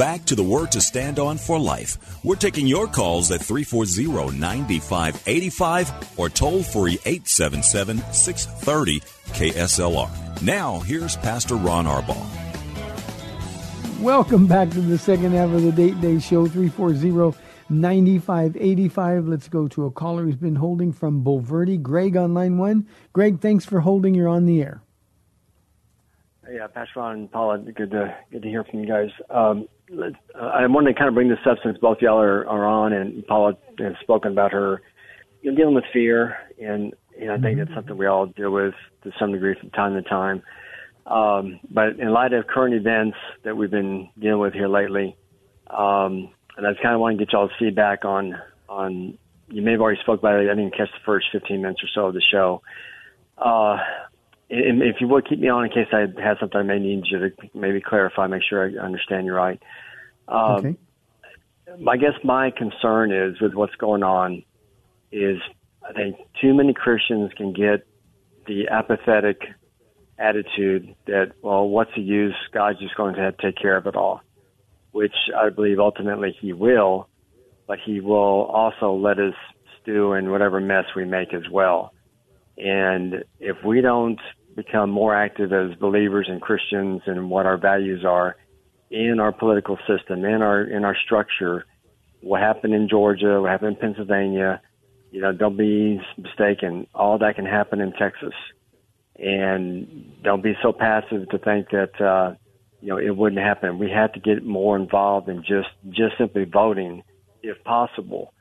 [0.00, 2.24] Back to the Word to Stand On for Life.
[2.24, 9.02] We're taking your calls at 340-9585 or toll free 877-630
[9.34, 10.40] KSLR.
[10.40, 12.26] Now, here's Pastor Ron Arbaugh.
[14.00, 19.28] Welcome back to the second half of the Date Day Show, 340-9585.
[19.28, 21.82] Let's go to a caller who's been holding from Bulverde.
[21.82, 22.86] Greg on line one.
[23.12, 24.14] Greg, thanks for holding.
[24.14, 24.82] You're on the air.
[26.50, 29.10] Yeah, Pastor Ron and Paula, good to good to hear from you guys.
[29.30, 32.66] Um, uh, I wanted to kind of bring this up since both y'all are, are
[32.66, 34.82] on, and Paula has spoken about her
[35.42, 38.50] you know, dealing with fear, and you know, I think that's something we all deal
[38.50, 40.42] with to some degree from time to time.
[41.06, 45.16] Um, but in light of current events that we've been dealing with here lately,
[45.68, 48.34] um, and I just kind of want to get y'all's feedback on
[48.68, 49.16] on.
[49.48, 50.50] You may have already spoke about it.
[50.50, 52.62] I didn't catch the first 15 minutes or so of the show.
[53.36, 53.78] Uh,
[54.50, 57.04] and if you would keep me on in case I had something I may need
[57.10, 59.62] you to maybe clarify, make sure I understand you right.
[60.28, 60.76] Um, Okay.
[61.88, 64.42] I guess my concern is with what's going on
[65.12, 65.38] is
[65.88, 67.86] I think too many Christians can get
[68.46, 69.40] the apathetic
[70.18, 72.34] attitude that, well, what's the use?
[72.52, 74.20] God's just going to have to take care of it all,
[74.90, 77.08] which I believe ultimately He will,
[77.68, 79.34] but He will also let us
[79.80, 81.92] stew in whatever mess we make as well.
[82.60, 84.20] And if we don't
[84.54, 88.36] become more active as believers and Christians and what our values are
[88.90, 91.64] in our political system, in our in our structure,
[92.20, 94.60] what happened in Georgia, what happened in Pennsylvania,
[95.10, 96.86] you know, don't be mistaken.
[96.94, 98.34] All that can happen in Texas.
[99.16, 102.34] And don't be so passive to think that uh
[102.82, 103.78] you know it wouldn't happen.
[103.78, 107.04] We have to get more involved in just just simply voting
[107.42, 108.34] if possible.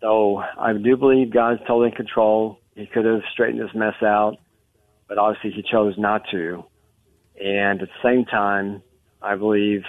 [0.00, 2.60] So I do believe God's totally in control.
[2.76, 4.36] He could have straightened this mess out,
[5.08, 6.62] but obviously he chose not to.
[7.42, 8.82] And at the same time,
[9.20, 9.82] I believe,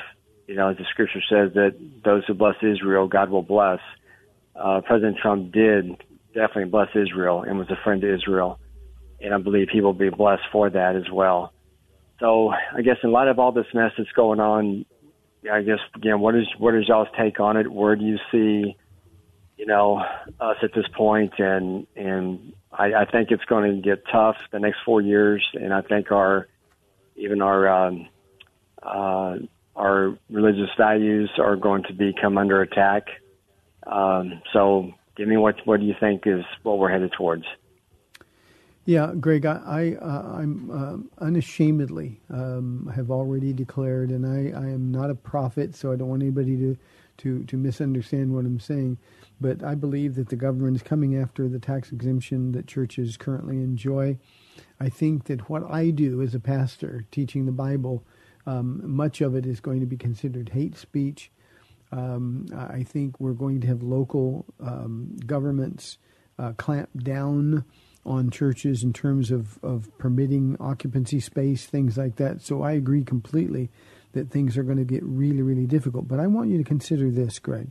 [0.47, 3.79] you know, as the scripture says that those who bless Israel, God will bless.
[4.55, 5.97] Uh, President Trump did
[6.33, 8.57] definitely bless Israel and was a friend to Israel.
[9.19, 11.51] And I believe he will be blessed for that as well.
[12.21, 14.85] So I guess in light of all this mess that's going on,
[15.51, 17.71] I guess again, what is what is y'all's take on it?
[17.71, 18.75] Where do you see,
[19.57, 19.97] you know,
[20.39, 21.33] us at this point?
[21.37, 25.73] And and I, I think it's going to get tough the next four years, and
[25.73, 26.47] I think our
[27.15, 28.07] even our um,
[28.83, 29.37] uh,
[29.75, 33.07] our religious values are going to be come under attack.
[33.85, 37.45] Um, so, give me what what do you think is what we're headed towards?
[38.87, 44.69] Yeah, Greg, I, I uh, I'm um, unashamedly um, have already declared, and I, I
[44.69, 46.77] am not a prophet, so I don't want anybody to,
[47.17, 48.97] to, to misunderstand what I'm saying.
[49.39, 53.57] But I believe that the government is coming after the tax exemption that churches currently
[53.57, 54.17] enjoy.
[54.79, 58.03] I think that what I do as a pastor teaching the Bible,
[58.45, 61.31] um, much of it is going to be considered hate speech.
[61.91, 65.97] Um, I think we're going to have local um, governments
[66.37, 67.65] uh, clamp down
[68.05, 72.41] on churches in terms of, of permitting occupancy space, things like that.
[72.41, 73.69] So I agree completely
[74.13, 76.07] that things are going to get really, really difficult.
[76.07, 77.69] But I want you to consider this, Greg.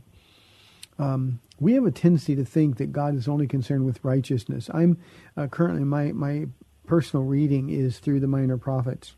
[0.99, 4.69] um, we have a tendency to think that God is only concerned with righteousness.
[4.73, 4.97] I'm
[5.35, 6.47] uh, currently my my
[6.85, 9.15] personal reading is through the minor prophets,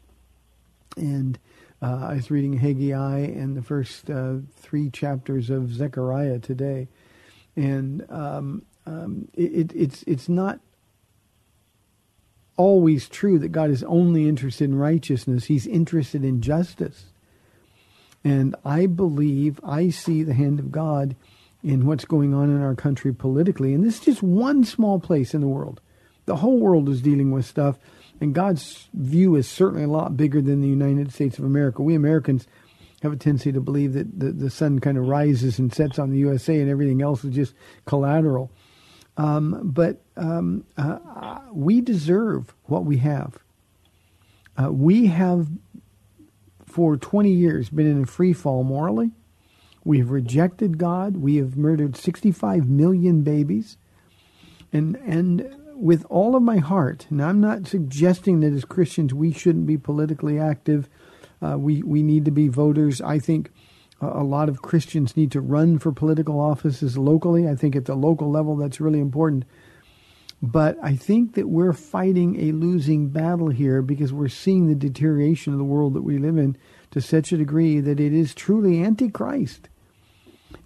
[0.98, 1.38] and
[1.82, 6.88] uh, I was reading Haggai and the first uh, three chapters of Zechariah today,
[7.56, 10.60] and um, um, it, it's it's not
[12.60, 15.46] always true that God is only interested in righteousness.
[15.46, 17.06] He's interested in justice.
[18.22, 21.16] And I believe I see the hand of God
[21.64, 23.74] in what's going on in our country politically.
[23.74, 25.80] And this is just one small place in the world.
[26.26, 27.80] The whole world is dealing with stuff.
[28.20, 31.82] And God's view is certainly a lot bigger than the United States of America.
[31.82, 32.46] We Americans
[33.04, 36.12] have a tendency to believe that the, the sun kind of rises and sets on
[36.12, 37.54] the USA and everything else is just
[37.86, 38.52] collateral.
[39.20, 43.38] Um, but um, uh, we deserve what we have.
[44.58, 45.48] Uh, we have,
[46.66, 49.12] for 20 years, been in a free fall morally.
[49.84, 51.18] We have rejected God.
[51.18, 53.76] We have murdered 65 million babies.
[54.72, 59.34] And, and with all of my heart, and I'm not suggesting that as Christians we
[59.34, 60.88] shouldn't be politically active.
[61.42, 63.02] Uh, we, we need to be voters.
[63.02, 63.52] I think
[64.02, 67.48] a lot of Christians need to run for political offices locally.
[67.48, 69.46] I think at the local level that's really important.
[70.42, 75.52] But I think that we're fighting a losing battle here because we're seeing the deterioration
[75.52, 76.58] of the world that we live in
[76.92, 79.68] to such a degree that it is truly antichrist.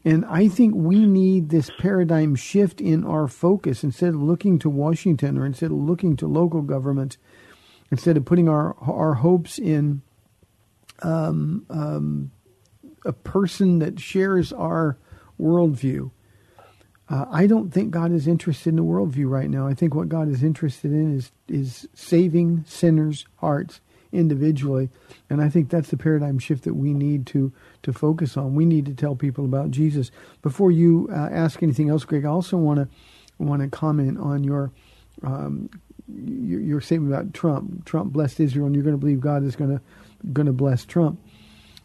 [0.05, 4.69] And I think we need this paradigm shift in our focus instead of looking to
[4.69, 7.17] Washington or instead of looking to local government,
[7.89, 10.01] instead of putting our our hopes in
[11.01, 12.31] um, um,
[13.05, 14.97] a person that shares our
[15.39, 16.11] worldview.
[17.09, 19.67] Uh, I don't think God is interested in the worldview right now.
[19.67, 24.89] I think what God is interested in is is saving sinners' hearts individually,
[25.29, 27.51] and I think that's the paradigm shift that we need to
[27.83, 28.55] to focus on.
[28.55, 30.11] We need to tell people about Jesus.
[30.41, 32.87] Before you uh, ask anything else, Greg, I also want to
[33.37, 34.71] want to comment on your,
[35.23, 35.69] um,
[36.07, 37.85] your your statement about Trump.
[37.85, 39.81] Trump blessed Israel, and you're going to believe God is going to
[40.31, 41.19] going to bless Trump.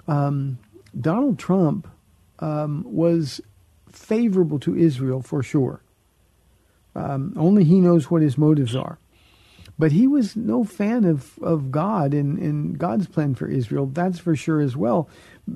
[0.07, 0.59] Um,
[0.99, 1.89] Donald Trump
[2.39, 3.41] um, was
[3.91, 5.83] favorable to Israel for sure.
[6.95, 8.99] Um, only he knows what his motives are.
[9.79, 14.19] But he was no fan of, of God and, and God's plan for Israel, that's
[14.19, 15.09] for sure as well,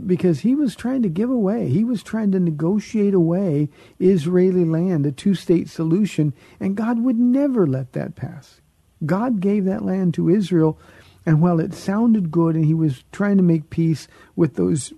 [0.07, 3.69] because he was trying to give away, he was trying to negotiate away
[3.99, 8.61] Israeli land, a two state solution, and God would never let that pass.
[9.05, 10.79] God gave that land to Israel,
[11.27, 14.93] and while it sounded good and he was trying to make peace with those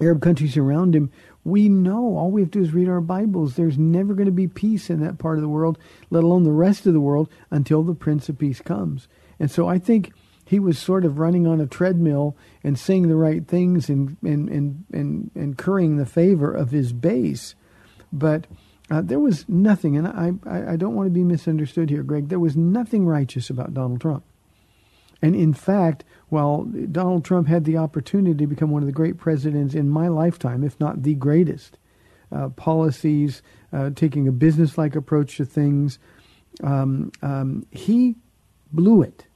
[0.00, 1.10] Arab countries around him,
[1.44, 3.56] we know all we have to do is read our Bibles.
[3.56, 5.78] There's never going to be peace in that part of the world,
[6.10, 9.08] let alone the rest of the world, until the Prince of Peace comes.
[9.38, 10.12] And so I think
[10.44, 14.48] he was sort of running on a treadmill and saying the right things and and
[14.48, 17.54] and and, and currying the favor of his base,
[18.12, 18.46] but.
[18.92, 22.28] Uh, there was nothing, and I, I, I don't want to be misunderstood here, Greg.
[22.28, 24.24] There was nothing righteous about Donald Trump.
[25.22, 29.18] And in fact, while Donald Trump had the opportunity to become one of the great
[29.18, 31.78] presidents in my lifetime, if not the greatest,
[32.32, 35.98] uh, policies, uh, taking a business-like approach to things,
[36.62, 38.16] um, um, he
[38.72, 39.26] blew it.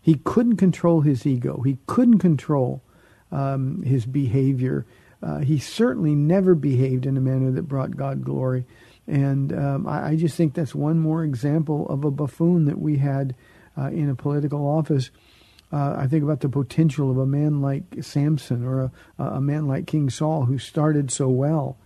[0.00, 1.62] He couldn't control his ego.
[1.62, 2.82] He couldn't control
[3.32, 4.86] um, his behavior.
[5.22, 8.64] Uh, he certainly never behaved in a manner that brought God glory.
[9.06, 12.98] And um, I, I, just think that's one more example of a buffoon that we
[12.98, 13.34] had
[13.78, 15.10] uh, in a political office.
[15.72, 19.66] Uh, I think about the potential of a man like Samson or a, a man
[19.66, 21.76] like King Saul who started so well.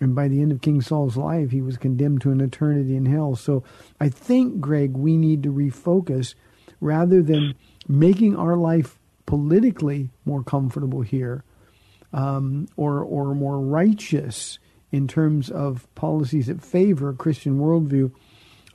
[0.00, 3.06] And by the end of King Saul's life, he was condemned to an eternity in
[3.06, 3.36] hell.
[3.36, 3.62] So
[4.00, 6.34] I think, Greg, we need to refocus
[6.80, 7.54] rather than
[7.86, 11.44] making our life politically more comfortable here
[12.12, 14.58] um, or, or more righteous
[14.92, 18.12] in terms of policies that favor a Christian worldview.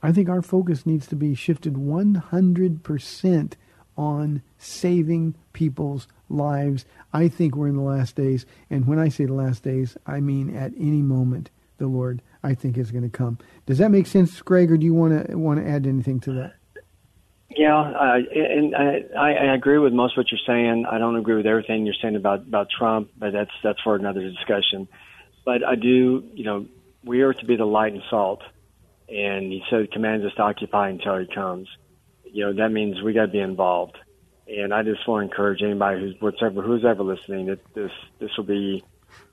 [0.02, 3.52] I think our focus needs to be shifted 100%
[3.96, 6.84] on saving people's lives.
[7.12, 10.20] I think we're in the last days, and when I say the last days, I
[10.20, 13.38] mean at any moment the Lord I think is going to come.
[13.66, 16.32] Does that make sense, Greg, or do you want to want to add anything to
[16.34, 16.54] that?
[17.50, 20.86] Yeah, uh, and I, I agree with most of what you're saying.
[20.88, 24.22] I don't agree with everything you're saying about about Trump, but that's that's for another
[24.22, 24.88] discussion.
[25.44, 26.66] But I do, you know,
[27.04, 28.42] we are to be the light and salt
[29.10, 31.68] and he said commands us to occupy until he comes.
[32.24, 33.98] You know that means we got to be involved.
[34.46, 38.30] And I just want to encourage anybody who's whatever who's ever listening that this this
[38.36, 38.82] will be,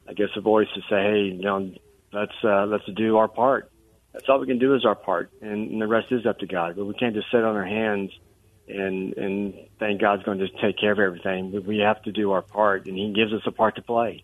[0.08, 1.72] I guess, a voice to say, hey, you know,
[2.12, 3.72] let's uh, let's do our part.
[4.14, 6.48] That's all we can do is our part, and, and the rest is up to
[6.48, 6.76] God.
[6.76, 8.12] But we can't just sit on our hands
[8.68, 11.64] and and thank God's going to just take care of everything.
[11.66, 14.24] We have to do our part, and He gives us a part to play.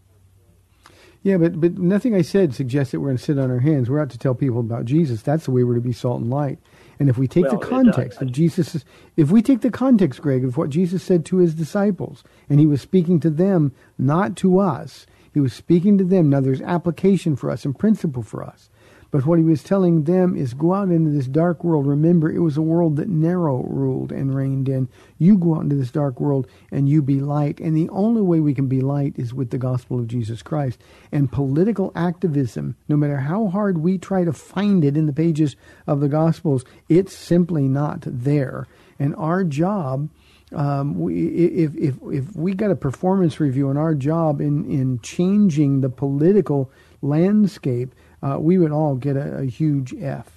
[1.24, 3.90] Yeah, but but nothing I said suggests that we're going to sit on our hands.
[3.90, 5.22] We're out to tell people about Jesus.
[5.22, 6.60] That's the way we're to be salt and light.
[7.00, 8.84] And if we take Well, the context of Jesus,
[9.16, 12.66] if we take the context, Greg, of what Jesus said to his disciples, and he
[12.66, 15.06] was speaking to them, not to us.
[15.34, 16.30] He was speaking to them.
[16.30, 18.70] Now there's application for us and principle for us.
[19.14, 21.86] But what he was telling them is go out into this dark world.
[21.86, 24.90] Remember, it was a world that Nero ruled and reigned in.
[25.20, 27.60] You go out into this dark world and you be light.
[27.60, 30.82] And the only way we can be light is with the gospel of Jesus Christ.
[31.12, 35.56] And political activism, no matter how hard we try to find it in the pages
[35.86, 38.68] of the gospels, it's simply not there.
[38.98, 40.10] And our job
[40.54, 45.00] um, we, if if if we got a performance review on our job in in
[45.02, 47.94] changing the political landscape,
[48.24, 50.30] uh, we would all get a, a huge F.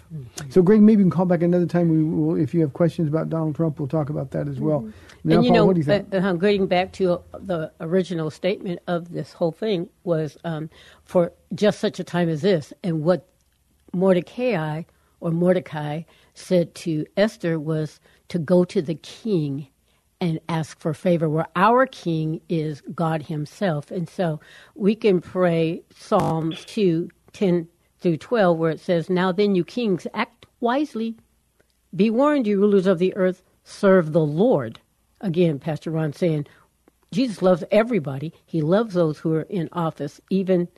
[0.50, 1.88] So, Greg, maybe you can call back another time.
[1.88, 4.80] We will, if you have questions about Donald Trump, we'll talk about that as well.
[4.80, 5.32] Mm-hmm.
[5.32, 6.12] and you Paul, know, what do you think?
[6.12, 10.68] uh, uh, getting back to the original statement of this whole thing was um,
[11.04, 13.28] for just such a time as this, and what
[13.92, 14.82] Mordecai
[15.20, 16.02] or Mordecai
[16.34, 19.68] said to Esther was to go to the king
[20.20, 23.90] and ask for favor, where our king is God Himself.
[23.90, 24.40] And so
[24.74, 27.68] we can pray Psalms 2 10
[28.06, 31.16] through 12, where it says, Now then, you kings, act wisely.
[31.94, 34.78] Be warned, you rulers of the earth, serve the Lord.
[35.20, 36.46] Again, Pastor Ron saying,
[37.10, 38.32] Jesus loves everybody.
[38.44, 40.68] He loves those who are in office, even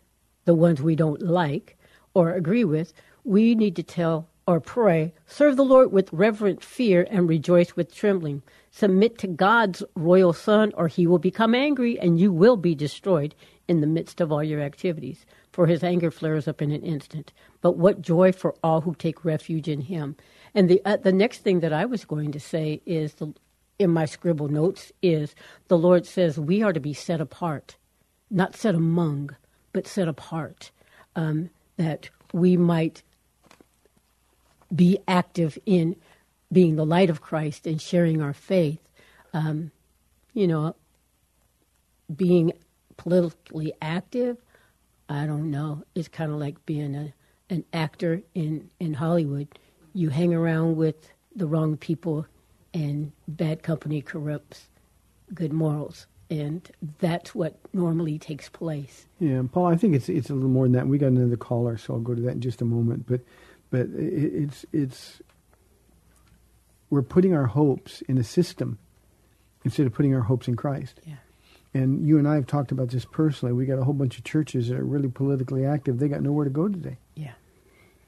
[0.46, 1.76] the ones we don't like
[2.14, 2.94] or agree with.
[3.24, 7.94] We need to tell or pray, serve the Lord with reverent fear and rejoice with
[7.94, 8.42] trembling.
[8.70, 13.34] Submit to God's royal Son, or he will become angry and you will be destroyed
[13.68, 15.26] in the midst of all your activities.
[15.58, 17.32] For his anger flares up in an instant.
[17.62, 20.14] But what joy for all who take refuge in him.
[20.54, 23.34] And the, uh, the next thing that I was going to say is the,
[23.76, 25.34] in my scribble notes is
[25.66, 27.74] the Lord says we are to be set apart,
[28.30, 29.34] not set among,
[29.72, 30.70] but set apart,
[31.16, 33.02] um, that we might
[34.72, 35.96] be active in
[36.52, 38.78] being the light of Christ and sharing our faith.
[39.32, 39.72] Um,
[40.34, 40.76] you know,
[42.14, 42.52] being
[42.96, 44.36] politically active,
[45.08, 45.84] I don't know.
[45.94, 47.12] It's kind of like being a
[47.50, 49.48] an actor in in Hollywood.
[49.94, 52.26] You hang around with the wrong people,
[52.74, 54.68] and bad company corrupts
[55.34, 59.06] good morals, and that's what normally takes place.
[59.18, 60.86] Yeah, Paul, I think it's it's a little more than that.
[60.86, 63.06] We got another caller, so I'll go to that in just a moment.
[63.06, 63.20] But
[63.70, 65.22] but it, it's it's
[66.90, 68.78] we're putting our hopes in a system
[69.64, 71.00] instead of putting our hopes in Christ.
[71.06, 71.16] Yeah.
[71.74, 73.52] And you and I have talked about this personally.
[73.52, 75.98] We got a whole bunch of churches that are really politically active.
[75.98, 76.96] They got nowhere to go today.
[77.14, 77.32] Yeah.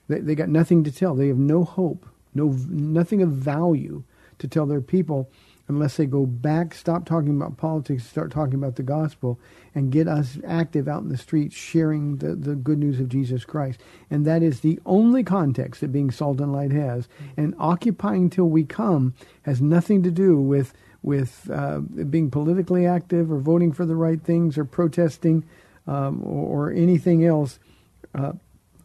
[0.08, 1.14] They, they got nothing to tell.
[1.14, 4.02] They have no hope, no nothing of value
[4.38, 5.30] to tell their people
[5.70, 9.38] unless they go back, stop talking about politics, start talking about the gospel,
[9.72, 13.44] and get us active out in the streets sharing the, the good news of Jesus
[13.44, 13.80] Christ.
[14.10, 17.06] And that is the only context that being salt and light has.
[17.06, 17.40] Mm-hmm.
[17.40, 23.32] And occupying till we come has nothing to do with with uh, being politically active
[23.32, 25.44] or voting for the right things or protesting
[25.86, 27.58] um, or, or anything else.
[28.14, 28.32] Uh,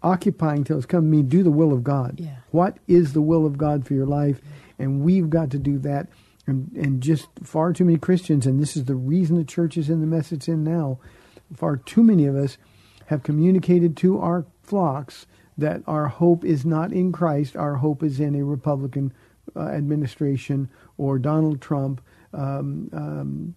[0.06, 2.20] occupying till it's come mean do the will of God.
[2.20, 2.36] Yeah.
[2.52, 4.40] What is the will of God for your life?
[4.78, 6.08] And we've got to do that.
[6.48, 9.90] And, and just far too many Christians, and this is the reason the church is
[9.90, 11.00] in the mess it's in now,
[11.56, 12.60] far too many of us
[13.08, 15.26] have communicated to our flocks
[15.58, 19.12] that our hope is not in Christ, our hope is in a Republican
[19.56, 22.02] uh, administration or Donald Trump.
[22.34, 23.56] Um, um,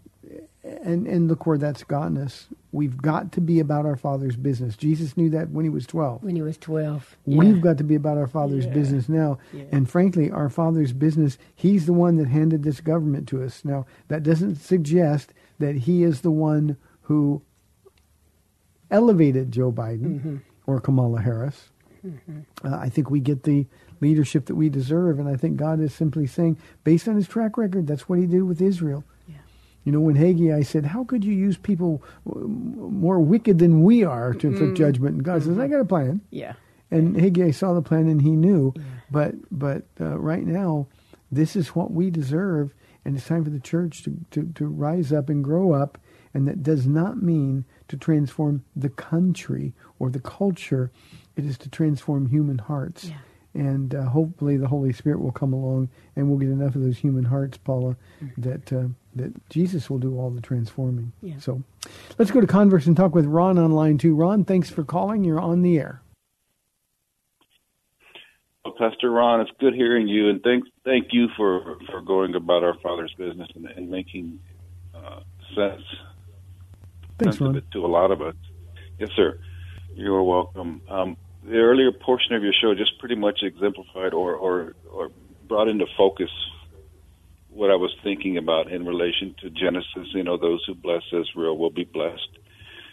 [0.65, 2.47] and, and look where that's gotten us.
[2.73, 4.77] We've got to be about our Father's business.
[4.77, 6.23] Jesus knew that when he was 12.
[6.23, 7.17] When he was 12.
[7.25, 8.75] We've got to be about our Father's Yeah.
[8.75, 9.39] business now.
[9.55, 9.65] Yeah.
[9.73, 13.65] And frankly, our Father's business, He's the one that handed this government to us.
[13.65, 17.41] Now, that doesn't suggest that He is the one who
[18.91, 20.37] elevated Joe Biden Mm-hmm.
[20.67, 21.71] or Kamala Harris.
[22.65, 23.67] Uh, I think we get the
[24.01, 25.19] leadership that we deserve.
[25.19, 28.27] And I think God is simply saying, based on His track record, that's what He
[28.27, 29.05] did with Israel.
[29.27, 29.37] Yeah.
[29.85, 34.05] You know, when Haggai said, "How could you use people uh, more wicked than we
[34.05, 36.55] are to inflict judgment?" and God says, "I got a plan." Yeah.
[36.91, 38.73] And Haggai saw the plan and he knew.
[39.11, 40.87] But but uh, right now,
[41.31, 42.73] this is what we deserve,
[43.05, 45.99] and it's time for the church to, to, to rise up and grow up.
[46.35, 50.91] And that does not mean to transform the country or the culture.
[51.37, 53.05] It is to transform human hearts.
[53.05, 53.17] Yeah.
[53.59, 56.97] And uh, hopefully the Holy Spirit will come along and we'll get enough of those
[56.97, 57.97] human hearts, Paula,
[58.37, 58.85] that uh,
[59.17, 61.13] that Jesus will do all the transforming.
[61.23, 61.39] Yeah.
[61.39, 61.65] So
[62.19, 64.15] let's go to Converse and talk with Ron on line two.
[64.15, 65.25] Ron, thanks for calling.
[65.25, 66.03] You're on the air.
[68.65, 72.63] Well, Pastor Ron, it's good hearing you, and thank thank you for for going about
[72.63, 74.39] our Father's business and, and making
[74.95, 75.21] uh,
[75.57, 75.83] sense
[77.19, 78.37] Thanks, sense of it to a lot of us.
[79.01, 79.41] Yes, sir.
[79.97, 80.81] You're welcome.
[80.89, 81.17] Um,
[81.49, 85.11] the earlier portion of your show just pretty much exemplified or, or, or
[85.47, 86.31] brought into focus
[87.51, 90.09] what I was thinking about in relation to Genesis.
[90.15, 92.29] You know, those who bless Israel will be blessed.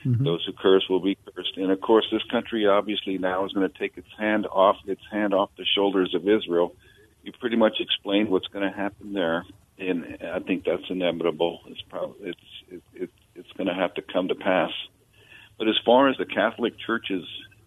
[0.06, 0.24] Mm-hmm.
[0.24, 1.58] Those who curse will be cursed.
[1.58, 5.02] And of course, this country obviously now is going to take its hand off its
[5.12, 6.76] hand off the shoulders of Israel.
[7.24, 9.46] You pretty much explained what's going to happen there,
[9.80, 11.62] and I think that's inevitable.
[11.68, 12.40] It's probably it's
[12.70, 14.72] it, it, it's going to have to come to pass.
[15.58, 17.24] But as far as the Catholic churches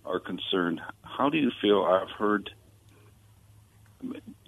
[0.08, 1.84] are concerned, how do you feel?
[1.84, 2.50] I've heard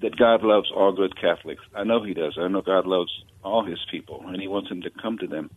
[0.00, 1.62] that God loves all good Catholics.
[1.74, 2.38] I know He does.
[2.40, 3.10] I know God loves
[3.44, 5.50] all His people, and He wants them to come to them.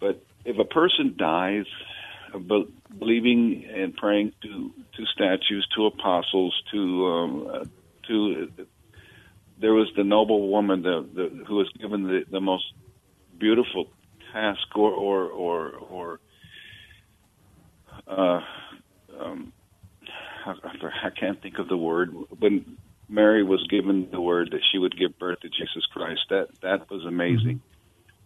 [0.00, 1.66] But if a person dies
[2.98, 7.64] believing and praying to to statues, to apostles, to um, uh,
[8.08, 8.48] to
[9.60, 12.64] there was the noble woman the, the, who was given the, the most
[13.38, 13.86] beautiful
[14.32, 16.20] task or or or, or
[18.06, 18.40] uh,
[19.20, 19.52] um,
[20.46, 20.54] I,
[21.06, 24.96] I can't think of the word when Mary was given the word that she would
[24.96, 26.20] give birth to Jesus Christ.
[26.30, 27.60] That that was amazing.
[27.60, 27.66] Mm-hmm.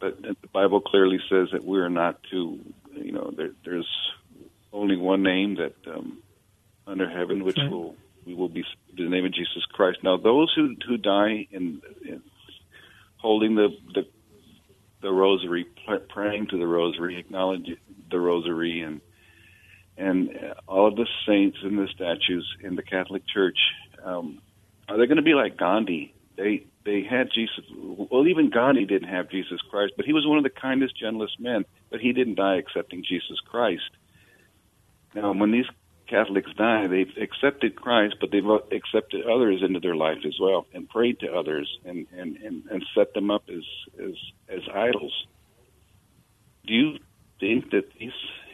[0.01, 2.59] But the Bible clearly says that we are not to,
[2.95, 3.88] you know, there, there's
[4.72, 6.18] only one name that um,
[6.86, 7.70] under heaven which right.
[7.70, 8.64] will we will be
[8.97, 9.99] the name of Jesus Christ.
[10.03, 12.22] Now, those who who die in, in
[13.16, 14.07] holding the the
[15.01, 15.66] the rosary,
[16.09, 17.76] praying to the rosary, acknowledging
[18.11, 19.01] the rosary, and
[19.97, 23.59] and all of the saints and the statues in the Catholic Church,
[24.05, 24.40] um,
[24.88, 26.14] are they going to be like Gandhi?
[26.36, 27.64] They they had Jesus.
[27.76, 31.40] Well, even Gandhi didn't have Jesus Christ, but he was one of the kindest, gentlest
[31.40, 31.64] men.
[31.90, 33.90] But he didn't die accepting Jesus Christ.
[35.14, 35.66] Now, when these
[36.09, 40.88] Catholics die, they've accepted Christ, but they've accepted others into their life as well, and
[40.88, 43.64] prayed to others, and and and, and set them up as
[43.99, 44.14] as
[44.49, 45.26] as idols.
[46.66, 46.99] Do you
[47.40, 48.12] think that these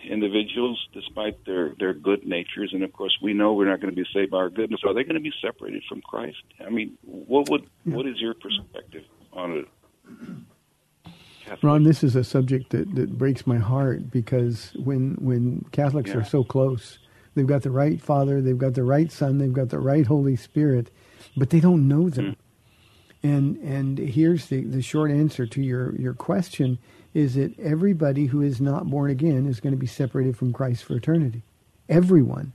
[0.08, 4.00] individuals, despite their, their good natures, and of course we know we're not going to
[4.00, 6.42] be saved by our goodness, are they going to be separated from Christ?
[6.64, 9.68] I mean, what would what is your perspective on it?
[11.62, 16.18] Ron, this is a subject that, that breaks my heart because when when Catholics yeah.
[16.18, 16.98] are so close,
[17.34, 20.36] they've got the right Father, they've got the right Son, they've got the right Holy
[20.36, 20.90] Spirit,
[21.36, 22.26] but they don't know them.
[22.32, 22.36] Mm.
[23.22, 26.78] And and here's the, the short answer to your, your question
[27.12, 30.84] is that everybody who is not born again is going to be separated from Christ
[30.84, 31.42] for eternity.
[31.88, 32.52] Everyone.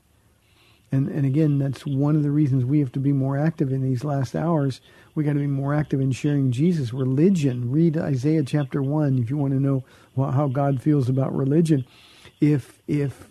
[0.92, 3.82] And, and again, that's one of the reasons we have to be more active in
[3.82, 4.80] these last hours.
[5.14, 6.94] We got to be more active in sharing Jesus.
[6.94, 7.70] Religion.
[7.70, 9.84] Read Isaiah chapter one if you want to know
[10.16, 11.86] how God feels about religion.
[12.40, 13.30] If if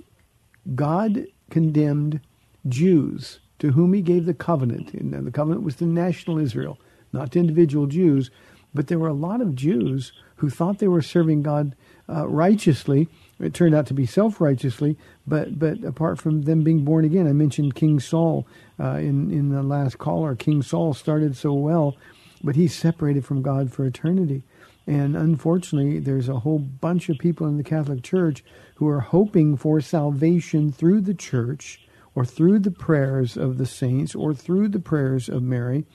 [0.75, 2.21] God condemned
[2.69, 6.79] Jews to whom He gave the covenant, and the covenant was to national Israel,
[7.13, 8.31] not to individual Jews,
[8.75, 11.77] but there were a lot of Jews who thought they were serving God
[12.09, 13.09] uh, righteously.
[13.41, 17.33] It turned out to be self-righteously, but but apart from them being born again, I
[17.33, 18.47] mentioned King Saul
[18.79, 20.35] uh, in in the last caller.
[20.35, 21.97] King Saul started so well,
[22.43, 24.43] but he's separated from God for eternity.
[24.87, 28.45] And unfortunately, there's a whole bunch of people in the Catholic Church
[28.75, 31.81] who are hoping for salvation through the church
[32.15, 35.87] or through the prayers of the saints or through the prayers of Mary.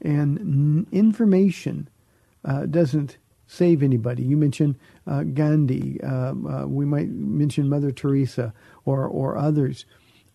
[0.00, 1.88] And information
[2.44, 4.22] uh, doesn't save anybody.
[4.22, 4.76] You mentioned
[5.06, 6.00] uh, Gandhi.
[6.02, 9.84] Uh, uh, we might mention Mother Teresa or or others.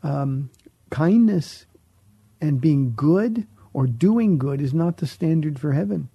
[0.04, 0.50] Um,
[0.90, 1.66] kindness
[2.40, 6.10] and being good or doing good is not the standard for heaven.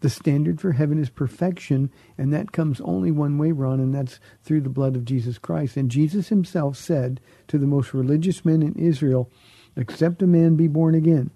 [0.00, 4.20] The standard for heaven is perfection, and that comes only one way, Ron, and that's
[4.42, 5.76] through the blood of Jesus Christ.
[5.76, 9.30] And Jesus himself said to the most religious men in Israel,
[9.74, 11.30] Except a man be born again,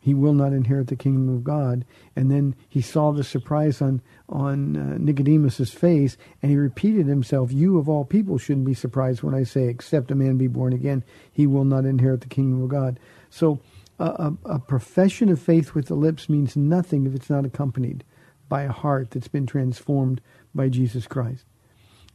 [0.00, 1.84] he will not inherit the kingdom of God.
[2.14, 7.52] And then he saw the surprise on on uh, Nicodemus's face, and he repeated himself,
[7.52, 10.72] "You of all people shouldn't be surprised when I say, except a man be born
[10.72, 13.60] again, he will not inherit the kingdom of God." So,
[13.98, 18.04] uh, a, a profession of faith with the lips means nothing if it's not accompanied
[18.48, 20.20] by a heart that's been transformed
[20.54, 21.44] by Jesus Christ.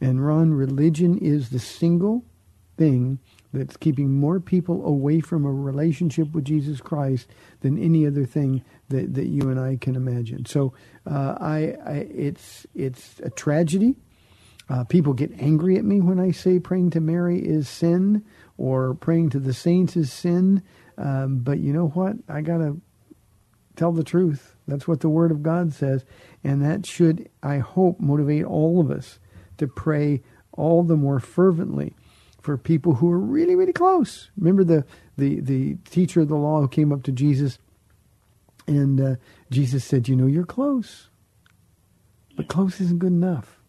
[0.01, 2.25] And Ron, religion is the single
[2.77, 3.19] thing
[3.54, 7.28] that's keeping more people away from a relationship with Jesus Christ
[7.62, 10.45] than any other thing that, that you and I can imagine.
[10.45, 10.74] So
[11.10, 13.95] uh, I, I, it's it's a tragedy.
[14.70, 18.26] Uh, people get angry at me when I say praying to Mary is sin
[18.58, 20.64] or praying to the saints is sin.
[20.97, 22.16] Um, but you know what?
[22.28, 22.78] I gotta
[23.76, 24.56] tell the truth.
[24.68, 26.06] That's what the Word of God says,
[26.43, 29.20] and that should, I hope, motivate all of us
[29.58, 30.22] to pray
[30.54, 31.93] all the more fervently
[32.44, 34.30] for people who are really, really close.
[34.38, 34.86] Remember the,
[35.18, 37.58] the, the teacher of the law who came up to Jesus
[38.68, 39.16] and uh,
[39.50, 41.10] Jesus said, You know, you're close,
[42.36, 43.60] but close isn't good enough.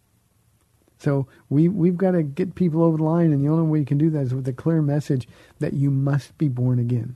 [0.97, 3.85] So we we've got to get people over the line, and the only way you
[3.85, 5.27] can do that is with a clear message
[5.59, 7.15] that you must be born again.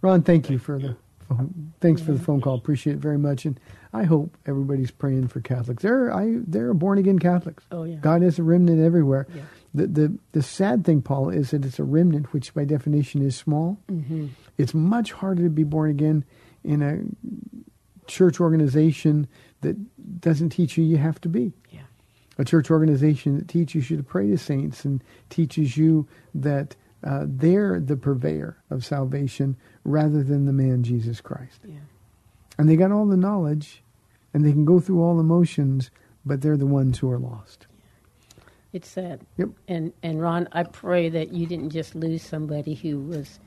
[0.00, 0.96] Ron, thank you for the
[1.80, 2.54] Thanks for the phone call.
[2.54, 3.58] Appreciate it very much, and
[3.92, 5.82] I hope everybody's praying for Catholics.
[5.82, 7.64] There, I there are born again Catholics.
[7.70, 7.96] Oh, yeah.
[7.96, 9.26] God has a remnant everywhere.
[9.34, 9.42] Yeah.
[9.74, 13.36] The the the sad thing, Paul, is that it's a remnant, which by definition is
[13.36, 13.78] small.
[13.90, 14.28] Mm-hmm.
[14.58, 16.24] It's much harder to be born again
[16.64, 17.00] in a
[18.06, 19.26] church organization
[19.62, 21.52] that doesn't teach you you have to be.
[21.70, 21.80] Yeah.
[22.38, 27.24] A church organization that teaches you to pray to saints and teaches you that uh,
[27.26, 31.60] they're the purveyor of salvation rather than the man Jesus Christ.
[31.64, 31.78] Yeah.
[32.58, 33.82] And they got all the knowledge
[34.32, 35.90] and they can go through all the motions,
[36.24, 37.66] but they're the ones who are lost.
[37.66, 38.44] Yeah.
[38.72, 39.20] It's sad.
[39.36, 39.48] Yep.
[39.68, 43.38] And and Ron, I pray that you didn't just lose somebody who was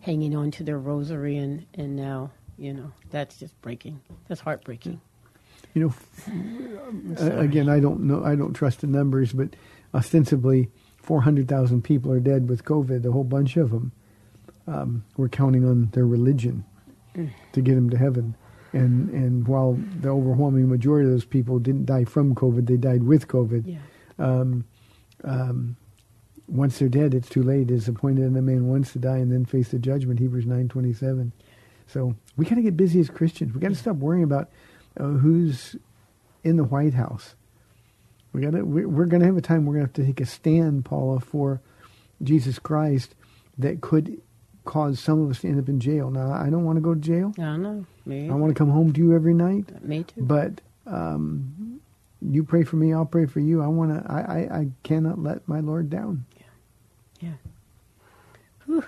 [0.00, 4.00] hanging on to their rosary and and now you know that's just breaking.
[4.28, 5.00] That's heartbreaking.
[5.74, 5.94] You
[6.28, 9.56] know, uh, again, I don't know, I don't trust the numbers, but
[9.94, 10.70] ostensibly
[11.02, 13.92] 400,000 people are dead with COVID, a whole bunch of them.
[14.66, 16.64] Um, we're counting on their religion
[17.52, 18.36] to get them to heaven.
[18.72, 23.02] And, and while the overwhelming majority of those people didn't die from COVID, they died
[23.02, 23.64] with COVID.
[23.66, 23.78] Yeah.
[24.18, 24.64] Um,
[25.24, 25.76] um,
[26.46, 27.70] once they're dead, it's too late.
[27.70, 30.20] It's appointed in a man once to die and then face the judgment.
[30.20, 31.32] Hebrews nine twenty seven.
[31.86, 33.54] So we got to get busy as Christians.
[33.54, 34.50] We got to stop worrying about
[34.98, 35.76] uh, who's
[36.44, 37.34] in the White House.
[38.32, 38.62] We got to.
[38.62, 39.66] We're, we're going to have a time.
[39.66, 41.60] We're going to have to take a stand, Paula, for
[42.22, 43.14] Jesus Christ
[43.58, 44.20] that could
[44.64, 46.10] cause some of us to end up in jail.
[46.10, 47.34] Now, I don't want to go to jail.
[47.38, 47.84] I know.
[48.06, 48.28] Me.
[48.30, 49.84] I want to come home to you every night.
[49.84, 50.22] Me too.
[50.22, 51.80] But um,
[52.20, 53.62] you pray for me, I'll pray for you.
[53.62, 54.10] I want to.
[54.10, 56.24] I, I, I cannot let my Lord down.
[57.20, 57.28] Yeah.
[58.68, 58.80] Yeah.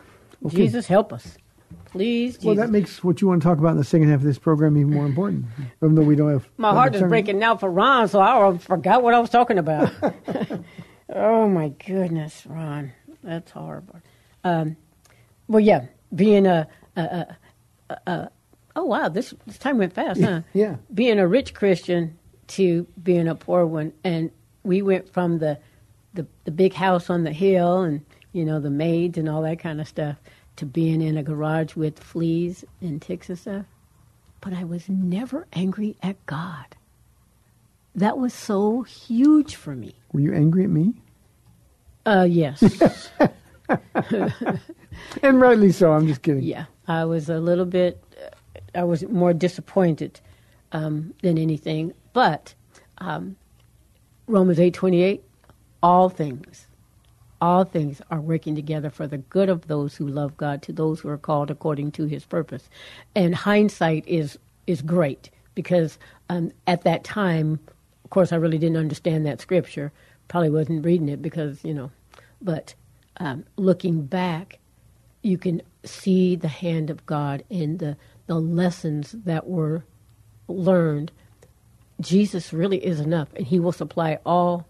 [0.47, 0.57] Okay.
[0.57, 1.37] Jesus help us,
[1.95, 2.33] please.
[2.35, 2.45] Jesus.
[2.45, 4.39] Well, that makes what you want to talk about in the second half of this
[4.39, 5.47] program even more important,
[5.83, 6.49] even though we don't have.
[6.57, 9.93] My heart is breaking now for Ron, so I forgot what I was talking about.
[11.09, 12.93] oh my goodness, Ron,
[13.23, 14.01] that's horrible.
[14.43, 14.77] Um,
[15.47, 16.67] well, yeah, being a,
[16.97, 17.37] a, a,
[17.91, 18.31] a, a
[18.77, 20.43] oh wow, this, this time went fast, huh?
[20.53, 20.77] Yeah.
[20.93, 22.19] Being a rich Christian
[22.49, 24.31] to being a poor one, and
[24.65, 25.59] we went from the
[26.13, 29.59] the, the big house on the hill and you know the maids and all that
[29.59, 30.17] kind of stuff
[30.57, 33.67] to being in a garage with fleas and ticks and stuff.
[34.41, 36.77] But I was never angry at God.
[37.95, 39.95] That was so huge for me.
[40.13, 40.95] Were you angry at me?
[42.07, 43.11] Uh, yes.
[45.23, 45.93] and rightly so.
[45.93, 46.43] I'm just kidding.
[46.43, 48.03] Yeah, I was a little bit.
[48.23, 50.21] Uh, I was more disappointed
[50.73, 51.95] um, than anything.
[52.13, 52.55] But
[52.99, 53.37] um,
[54.27, 55.25] Romans eight twenty eight,
[55.83, 56.67] all things,
[57.45, 61.01] all things are working together for the good of those who love God, to those
[61.01, 62.71] who are called according to His purpose.
[63.15, 65.99] And hindsight is is great because
[66.31, 67.61] um, at that time,
[68.03, 69.93] of course, I really didn't understand that scripture.
[70.29, 71.91] Probably wasn't reading it because you know,
[72.41, 72.75] but
[73.19, 74.59] um, looking back,
[75.21, 79.85] you can see the hand of God in the the lessons that were
[80.49, 81.13] learned.
[82.01, 84.67] Jesus really is enough, and He will supply all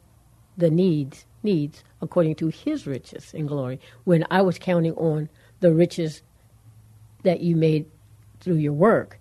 [0.57, 3.79] the needs needs according to His riches in glory.
[4.05, 5.29] When I was counting on
[5.61, 6.23] the riches
[7.23, 7.87] that you made
[8.41, 9.19] through your work,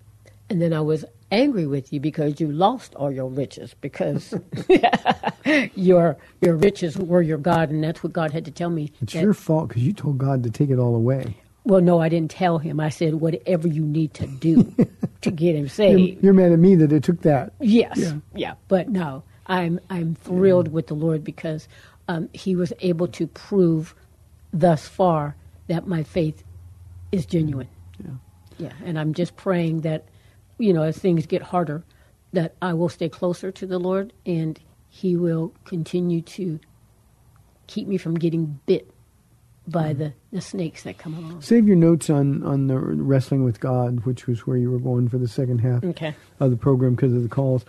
[0.50, 4.34] and then I was angry with you because you lost all your riches because
[5.74, 8.92] your your riches were your God, and that's what God had to tell me.
[9.02, 11.36] It's that- your fault because you told God to take it all away.
[11.64, 12.78] well, no, I didn't tell him.
[12.80, 14.62] I said whatever you need to do
[15.22, 16.22] to get him You're, saved.
[16.22, 17.54] you're mad at me that it took that.
[17.60, 18.14] Yes, Yeah.
[18.34, 18.54] yeah.
[18.68, 21.68] but no, I'm I'm thrilled with the Lord because
[22.08, 23.94] um, He was able to prove
[24.52, 25.36] thus far
[25.66, 26.42] that my faith
[27.12, 27.68] is genuine.
[28.02, 28.10] Yeah.
[28.56, 30.04] Yeah, and I'm just praying that,
[30.58, 31.82] you know, as things get harder,
[32.32, 36.60] that I will stay closer to the Lord and He will continue to
[37.66, 38.88] keep me from getting bit
[39.66, 41.40] by the, the snakes that come along.
[41.40, 45.08] Save your notes on, on the wrestling with God, which was where you were going
[45.08, 46.14] for the second half Okay.
[46.38, 47.64] of the program because of the calls.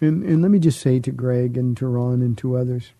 [0.00, 2.92] And, and let me just say to Greg and to Ron and to others,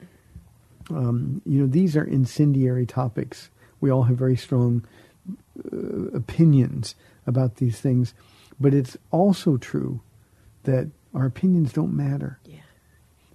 [0.90, 3.50] um, you know, these are incendiary topics.
[3.80, 4.84] We all have very strong
[5.72, 6.94] uh, opinions
[7.26, 8.14] about these things,
[8.58, 10.00] but it's also true
[10.64, 12.38] that our opinions don't matter.
[12.44, 12.58] Yeah.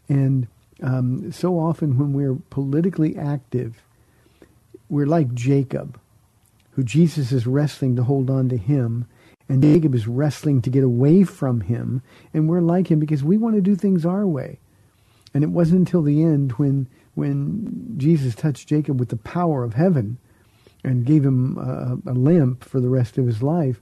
[0.09, 0.47] And
[0.81, 3.81] um, so often when we're politically active,
[4.89, 5.99] we're like Jacob,
[6.71, 9.07] who Jesus is wrestling to hold on to him,
[9.49, 12.01] and Jacob is wrestling to get away from him,
[12.33, 14.59] and we're like him because we want to do things our way.
[15.33, 19.74] And it wasn't until the end when when Jesus touched Jacob with the power of
[19.76, 20.18] heaven
[20.84, 23.80] and gave him a, a lamp for the rest of his life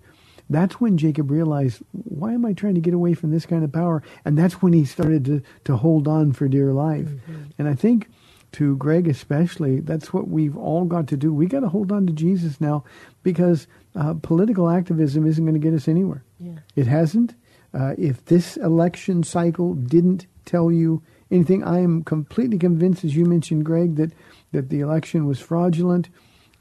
[0.51, 3.71] That's when Jacob realized, why am I trying to get away from this kind of
[3.71, 4.03] power?
[4.25, 7.07] And that's when he started to, to hold on for dear life.
[7.07, 7.43] Mm-hmm.
[7.57, 8.09] And I think
[8.53, 11.33] to Greg especially, that's what we've all got to do.
[11.33, 12.83] We got to hold on to Jesus now
[13.23, 13.65] because
[13.95, 16.25] uh, political activism isn't going to get us anywhere.
[16.37, 16.59] Yeah.
[16.75, 17.33] It hasn't.
[17.73, 21.01] Uh, if this election cycle didn't tell you
[21.31, 24.11] anything, I am completely convinced, as you mentioned, Greg, that,
[24.51, 26.09] that the election was fraudulent.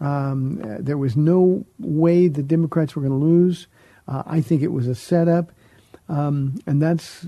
[0.00, 3.66] Um, uh, there was no way the Democrats were going to lose.
[4.08, 5.52] Uh, I think it was a setup.
[6.08, 7.26] Um, and that's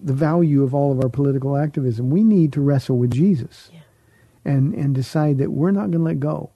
[0.00, 2.10] the value of all of our political activism.
[2.10, 3.70] We need to wrestle with Jesus
[4.44, 6.50] and, and decide that we're not going to let go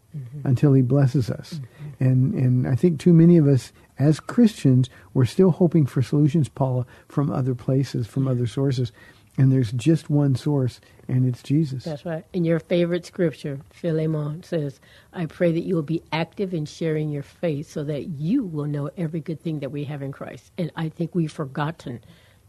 [0.44, 1.60] until he blesses us.
[2.00, 6.48] And, and I think too many of us as Christians, we're still hoping for solutions,
[6.48, 8.92] Paula, from other places, from other sources.
[9.38, 11.84] And there's just one source, and it's Jesus.
[11.84, 12.24] That's right.
[12.34, 14.80] And your favorite scripture, Philemon, says,
[15.12, 18.66] I pray that you will be active in sharing your faith so that you will
[18.66, 20.50] know every good thing that we have in Christ.
[20.58, 22.00] And I think we've forgotten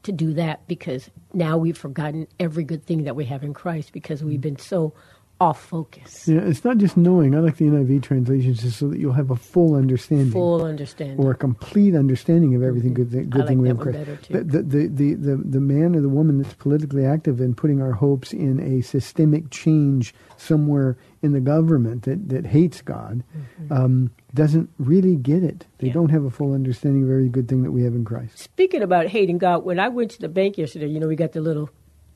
[0.03, 3.93] to do that because now we've forgotten every good thing that we have in Christ
[3.93, 4.93] because we've been so
[5.41, 6.27] off focus.
[6.27, 7.33] Yeah, it's not just knowing.
[7.33, 10.31] I like the NIV translations just so that you'll have a full understanding.
[10.31, 11.17] Full understanding.
[11.17, 14.17] or a complete understanding of everything good thing, good I thing like we that have
[14.17, 14.31] Christ.
[14.31, 14.51] better, too.
[14.57, 17.93] The, the, the, the, the man or the woman that's politically active and putting our
[17.93, 23.23] hopes in a systemic change somewhere in the government that, that hates God
[23.59, 23.73] Mm-hmm.
[23.73, 25.65] um, doesn't really get it.
[25.79, 28.37] They don't have a full understanding of every good thing that we have in Christ.
[28.39, 31.31] Speaking about hating God, when I went to the bank yesterday, you know, we got
[31.31, 31.69] the little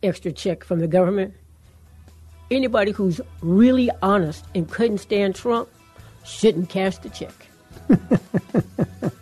[0.03, 1.33] extra check from the government.
[2.53, 5.69] Anybody who's really honest and couldn't stand Trump
[6.23, 7.33] shouldn't cash the check.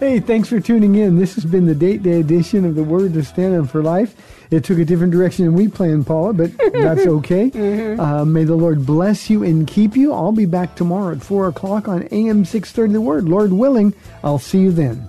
[0.00, 1.18] Hey, thanks for tuning in.
[1.18, 4.14] This has been the date day edition of the Word to Stand on for Life.
[4.50, 7.96] It took a different direction than we planned, Paula, but that's okay.
[7.96, 10.12] Uh, may the Lord bless you and keep you.
[10.12, 13.28] I'll be back tomorrow at 4 o'clock on AM 630 The Word.
[13.28, 13.94] Lord willing,
[14.24, 15.08] I'll see you then.